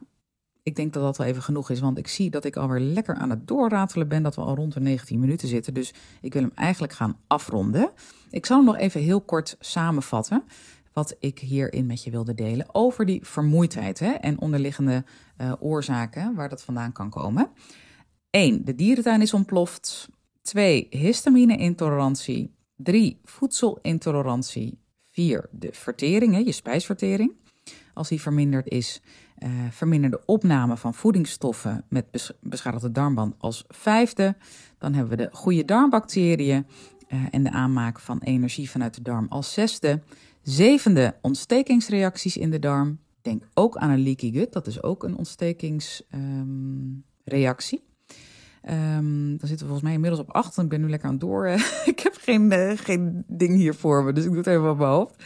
ik 0.63 0.75
denk 0.75 0.93
dat 0.93 1.03
dat 1.03 1.17
wel 1.17 1.27
even 1.27 1.41
genoeg 1.41 1.69
is, 1.69 1.79
want 1.79 1.97
ik 1.97 2.07
zie 2.07 2.29
dat 2.29 2.45
ik 2.45 2.55
alweer 2.55 2.79
lekker 2.79 3.15
aan 3.15 3.29
het 3.29 3.47
doorratelen 3.47 4.07
ben, 4.07 4.23
dat 4.23 4.35
we 4.35 4.41
al 4.41 4.55
rond 4.55 4.73
de 4.73 4.79
19 4.79 5.19
minuten 5.19 5.47
zitten. 5.47 5.73
Dus 5.73 5.93
ik 6.21 6.33
wil 6.33 6.41
hem 6.41 6.51
eigenlijk 6.55 6.93
gaan 6.93 7.17
afronden. 7.27 7.91
Ik 8.29 8.45
zal 8.45 8.57
hem 8.57 8.65
nog 8.65 8.77
even 8.77 9.01
heel 9.01 9.21
kort 9.21 9.55
samenvatten. 9.59 10.43
wat 10.93 11.15
ik 11.19 11.39
hierin 11.39 11.85
met 11.85 12.03
je 12.03 12.11
wilde 12.11 12.33
delen 12.33 12.75
over 12.75 13.05
die 13.05 13.25
vermoeidheid 13.25 13.99
hè, 13.99 14.11
en 14.11 14.39
onderliggende 14.39 15.03
uh, 15.41 15.53
oorzaken 15.59 16.35
waar 16.35 16.49
dat 16.49 16.63
vandaan 16.63 16.91
kan 16.91 17.09
komen. 17.09 17.49
1. 18.29 18.65
De 18.65 18.75
dierentuin 18.75 19.21
is 19.21 19.33
ontploft. 19.33 20.09
2. 20.41 20.87
Histamine-intolerantie. 20.89 22.55
3. 22.75 23.19
Voedselintolerantie. 23.23 24.79
4. 25.11 25.49
De 25.51 25.69
vertering, 25.71 26.33
hè, 26.33 26.39
je 26.39 26.51
spijsvertering. 26.51 27.40
Als 28.01 28.09
die 28.09 28.21
verminderd 28.21 28.67
is, 28.67 29.01
uh, 29.39 29.49
verminderde 29.69 30.21
opname 30.25 30.77
van 30.77 30.93
voedingsstoffen 30.93 31.83
met 31.89 32.33
beschadigde 32.39 32.91
darmband 32.91 33.35
als 33.37 33.63
vijfde. 33.67 34.35
Dan 34.77 34.93
hebben 34.93 35.17
we 35.17 35.23
de 35.23 35.29
goede 35.31 35.65
darmbacteriën 35.65 36.65
uh, 37.13 37.19
en 37.31 37.43
de 37.43 37.51
aanmaak 37.51 37.99
van 37.99 38.19
energie 38.19 38.69
vanuit 38.69 38.93
de 38.93 39.01
darm 39.01 39.25
als 39.29 39.53
zesde. 39.53 40.01
Zevende, 40.41 41.15
ontstekingsreacties 41.21 42.37
in 42.37 42.51
de 42.51 42.59
darm. 42.59 42.99
Denk 43.21 43.43
ook 43.53 43.77
aan 43.77 43.89
een 43.89 44.03
leaky 44.03 44.31
gut, 44.31 44.53
dat 44.53 44.67
is 44.67 44.83
ook 44.83 45.03
een 45.03 45.17
ontstekingsreactie. 45.17 47.83
Um, 48.69 49.37
dan 49.37 49.47
zitten 49.47 49.57
we 49.57 49.57
volgens 49.57 49.81
mij 49.81 49.93
inmiddels 49.93 50.21
op 50.21 50.31
acht. 50.31 50.57
Ik 50.57 50.69
ben 50.69 50.81
nu 50.81 50.89
lekker 50.89 51.07
aan 51.07 51.13
het 51.13 51.23
door. 51.23 51.47
ik 51.93 51.99
heb 51.99 52.17
geen, 52.19 52.51
uh, 52.51 52.77
geen 52.77 53.23
ding 53.27 53.55
hier 53.55 53.75
voor 53.75 54.03
me, 54.03 54.13
dus 54.13 54.23
ik 54.23 54.29
doe 54.29 54.39
het 54.39 54.47
even 54.47 54.69
op 54.69 54.77
mijn 54.77 54.89
hoofd. 54.89 55.23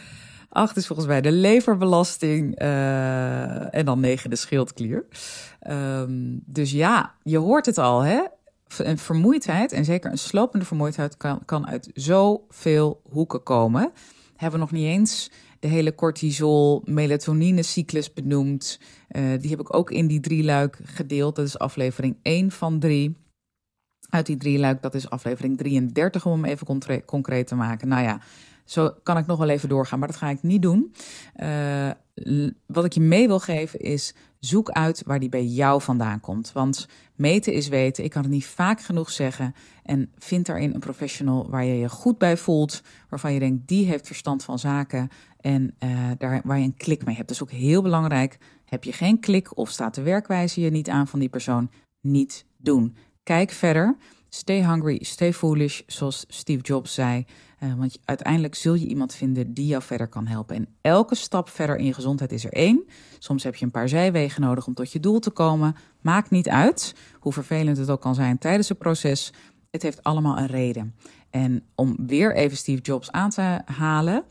Acht 0.56 0.76
is 0.76 0.86
volgens 0.86 1.08
mij 1.08 1.20
de 1.20 1.32
leverbelasting. 1.32 2.62
Uh, 2.62 3.74
en 3.74 3.84
dan 3.84 4.00
negen 4.00 4.30
de 4.30 4.36
schildklier. 4.36 5.06
Um, 5.70 6.40
dus 6.44 6.70
ja, 6.70 7.14
je 7.22 7.38
hoort 7.38 7.66
het 7.66 7.78
al, 7.78 8.00
hè? 8.00 8.20
Een 8.78 8.98
vermoeidheid, 8.98 9.72
en 9.72 9.84
zeker 9.84 10.10
een 10.10 10.18
slopende 10.18 10.64
vermoeidheid, 10.64 11.16
kan, 11.16 11.44
kan 11.44 11.66
uit 11.66 11.90
zoveel 11.94 13.00
hoeken 13.10 13.42
komen. 13.42 13.92
Hebben 14.36 14.60
we 14.60 14.66
nog 14.66 14.74
niet 14.74 14.86
eens 14.86 15.30
de 15.60 15.68
hele 15.68 15.94
cortisol-melatonine-cyclus 15.94 18.12
benoemd. 18.12 18.80
Uh, 19.10 19.22
die 19.40 19.50
heb 19.50 19.60
ik 19.60 19.74
ook 19.74 19.90
in 19.90 20.06
die 20.06 20.20
drie 20.20 20.44
luik 20.44 20.78
gedeeld. 20.84 21.36
Dat 21.36 21.46
is 21.46 21.58
aflevering 21.58 22.16
1 22.22 22.50
van 22.50 22.78
3. 22.78 23.16
Uit 24.10 24.26
die 24.26 24.36
drie 24.36 24.58
luik, 24.58 24.82
dat 24.82 24.94
is 24.94 25.10
aflevering 25.10 25.58
33 25.58 26.26
om 26.26 26.32
hem 26.32 26.44
even 26.44 26.80
concreet 27.04 27.46
te 27.46 27.54
maken. 27.54 27.88
Nou 27.88 28.02
ja, 28.02 28.20
zo 28.66 28.94
kan 29.02 29.18
ik 29.18 29.26
nog 29.26 29.38
wel 29.38 29.48
even 29.48 29.68
doorgaan, 29.68 29.98
maar 29.98 30.08
dat 30.08 30.16
ga 30.16 30.28
ik 30.28 30.42
niet 30.42 30.62
doen. 30.62 30.94
Uh, 31.36 31.90
wat 32.66 32.84
ik 32.84 32.92
je 32.92 33.00
mee 33.00 33.26
wil 33.26 33.40
geven 33.40 33.80
is: 33.80 34.14
zoek 34.38 34.70
uit 34.70 35.02
waar 35.06 35.20
die 35.20 35.28
bij 35.28 35.44
jou 35.44 35.82
vandaan 35.82 36.20
komt. 36.20 36.52
Want 36.52 36.88
meten 37.14 37.52
is 37.52 37.68
weten. 37.68 38.04
Ik 38.04 38.10
kan 38.10 38.22
het 38.22 38.30
niet 38.30 38.46
vaak 38.46 38.80
genoeg 38.80 39.10
zeggen. 39.10 39.54
En 39.82 40.10
vind 40.18 40.46
daarin 40.46 40.74
een 40.74 40.80
professional 40.80 41.50
waar 41.50 41.64
je 41.64 41.78
je 41.78 41.88
goed 41.88 42.18
bij 42.18 42.36
voelt. 42.36 42.82
Waarvan 43.08 43.32
je 43.32 43.38
denkt, 43.38 43.68
die 43.68 43.86
heeft 43.86 44.06
verstand 44.06 44.44
van 44.44 44.58
zaken. 44.58 45.08
En 45.40 45.74
uh, 45.84 46.10
daar, 46.18 46.40
waar 46.44 46.58
je 46.58 46.64
een 46.64 46.76
klik 46.76 47.04
mee 47.04 47.14
hebt. 47.14 47.28
Dat 47.28 47.36
is 47.36 47.42
ook 47.42 47.50
heel 47.50 47.82
belangrijk. 47.82 48.38
Heb 48.64 48.84
je 48.84 48.92
geen 48.92 49.20
klik 49.20 49.56
of 49.56 49.70
staat 49.70 49.94
de 49.94 50.02
werkwijze 50.02 50.60
je 50.60 50.70
niet 50.70 50.88
aan 50.88 51.08
van 51.08 51.18
die 51.18 51.28
persoon? 51.28 51.70
Niet 52.00 52.46
doen. 52.56 52.96
Kijk 53.22 53.50
verder. 53.50 53.96
Stay 54.36 54.62
hungry, 54.62 54.98
stay 55.02 55.32
foolish, 55.32 55.80
zoals 55.86 56.24
Steve 56.28 56.62
Jobs 56.62 56.94
zei. 56.94 57.24
Uh, 57.60 57.74
want 57.74 57.98
uiteindelijk 58.04 58.54
zul 58.54 58.74
je 58.74 58.86
iemand 58.86 59.14
vinden 59.14 59.54
die 59.54 59.66
jou 59.66 59.82
verder 59.82 60.08
kan 60.08 60.26
helpen. 60.26 60.56
En 60.56 60.68
elke 60.80 61.14
stap 61.14 61.48
verder 61.48 61.76
in 61.76 61.84
je 61.84 61.92
gezondheid 61.92 62.32
is 62.32 62.44
er 62.44 62.52
één. 62.52 62.84
Soms 63.18 63.42
heb 63.42 63.54
je 63.54 63.64
een 63.64 63.70
paar 63.70 63.88
zijwegen 63.88 64.42
nodig 64.42 64.66
om 64.66 64.74
tot 64.74 64.92
je 64.92 65.00
doel 65.00 65.18
te 65.18 65.30
komen. 65.30 65.76
Maakt 66.00 66.30
niet 66.30 66.48
uit 66.48 66.94
hoe 67.20 67.32
vervelend 67.32 67.76
het 67.76 67.90
ook 67.90 68.00
kan 68.00 68.14
zijn 68.14 68.38
tijdens 68.38 68.68
het 68.68 68.78
proces. 68.78 69.32
Het 69.70 69.82
heeft 69.82 70.02
allemaal 70.02 70.38
een 70.38 70.46
reden. 70.46 70.94
En 71.30 71.62
om 71.74 71.96
weer 72.06 72.34
even 72.34 72.56
Steve 72.56 72.82
Jobs 72.82 73.12
aan 73.12 73.30
te 73.30 73.60
halen. 73.64 74.24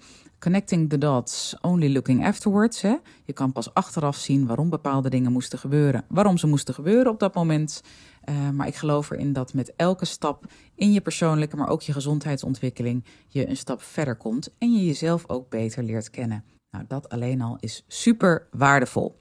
Connecting 0.45 0.89
the 0.89 0.97
dots, 0.97 1.55
only 1.61 1.91
looking 1.91 2.25
afterwards. 2.25 2.81
Hè? 2.81 2.95
Je 3.23 3.33
kan 3.33 3.51
pas 3.51 3.73
achteraf 3.73 4.15
zien 4.15 4.45
waarom 4.45 4.69
bepaalde 4.69 5.09
dingen 5.09 5.31
moesten 5.31 5.59
gebeuren. 5.59 6.05
Waarom 6.07 6.37
ze 6.37 6.47
moesten 6.47 6.73
gebeuren 6.73 7.11
op 7.11 7.19
dat 7.19 7.33
moment. 7.33 7.81
Uh, 8.25 8.49
maar 8.49 8.67
ik 8.67 8.75
geloof 8.75 9.11
erin 9.11 9.33
dat 9.33 9.53
met 9.53 9.73
elke 9.75 10.05
stap 10.05 10.45
in 10.75 10.91
je 10.91 11.01
persoonlijke, 11.01 11.55
maar 11.55 11.69
ook 11.69 11.81
je 11.81 11.93
gezondheidsontwikkeling, 11.93 13.05
je 13.27 13.49
een 13.49 13.57
stap 13.57 13.81
verder 13.81 14.15
komt 14.15 14.55
en 14.57 14.73
je 14.73 14.85
jezelf 14.85 15.29
ook 15.29 15.49
beter 15.49 15.83
leert 15.83 16.09
kennen. 16.09 16.43
Nou, 16.71 16.85
dat 16.87 17.09
alleen 17.09 17.41
al 17.41 17.57
is 17.59 17.83
super 17.87 18.47
waardevol. 18.51 19.17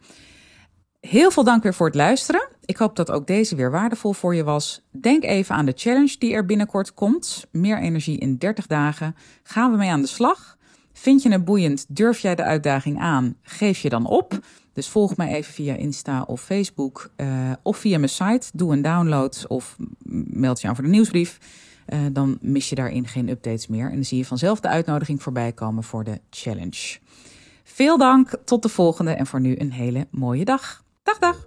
Heel 1.00 1.30
veel 1.30 1.44
dank 1.44 1.62
weer 1.62 1.74
voor 1.74 1.86
het 1.86 1.94
luisteren. 1.94 2.48
Ik 2.64 2.76
hoop 2.76 2.96
dat 2.96 3.10
ook 3.10 3.26
deze 3.26 3.56
weer 3.56 3.70
waardevol 3.70 4.12
voor 4.12 4.34
je 4.34 4.44
was. 4.44 4.86
Denk 4.90 5.24
even 5.24 5.54
aan 5.54 5.66
de 5.66 5.72
challenge 5.76 6.16
die 6.18 6.34
er 6.34 6.46
binnenkort 6.46 6.94
komt. 6.94 7.46
Meer 7.52 7.78
energie 7.78 8.18
in 8.18 8.36
30 8.36 8.66
dagen. 8.66 9.16
Gaan 9.42 9.70
we 9.70 9.76
mee 9.76 9.90
aan 9.90 10.00
de 10.00 10.06
slag? 10.06 10.53
Vind 10.94 11.22
je 11.22 11.32
het 11.32 11.44
boeiend? 11.44 11.84
Durf 11.88 12.18
jij 12.18 12.34
de 12.34 12.42
uitdaging 12.42 12.98
aan? 12.98 13.36
Geef 13.42 13.78
je 13.78 13.88
dan 13.88 14.06
op? 14.06 14.38
Dus 14.72 14.88
volg 14.88 15.16
mij 15.16 15.34
even 15.34 15.52
via 15.52 15.74
Insta 15.74 16.22
of 16.22 16.40
Facebook 16.40 17.10
uh, 17.16 17.52
of 17.62 17.76
via 17.76 17.98
mijn 17.98 18.10
site. 18.10 18.50
Doe 18.52 18.72
een 18.72 18.82
download 18.82 19.44
of 19.48 19.76
meld 20.30 20.60
je 20.60 20.68
aan 20.68 20.74
voor 20.74 20.84
de 20.84 20.90
nieuwsbrief. 20.90 21.38
Uh, 21.88 22.00
dan 22.12 22.38
mis 22.40 22.68
je 22.68 22.74
daarin 22.74 23.06
geen 23.06 23.28
updates 23.28 23.66
meer. 23.66 23.88
En 23.88 23.94
dan 23.94 24.04
zie 24.04 24.18
je 24.18 24.24
vanzelf 24.24 24.60
de 24.60 24.68
uitnodiging 24.68 25.22
voorbij 25.22 25.52
komen 25.52 25.84
voor 25.84 26.04
de 26.04 26.20
challenge. 26.30 26.98
Veel 27.64 27.98
dank, 27.98 28.30
tot 28.44 28.62
de 28.62 28.68
volgende 28.68 29.10
en 29.10 29.26
voor 29.26 29.40
nu 29.40 29.54
een 29.58 29.72
hele 29.72 30.06
mooie 30.10 30.44
dag. 30.44 30.84
Dag, 31.02 31.18
dag! 31.18 31.46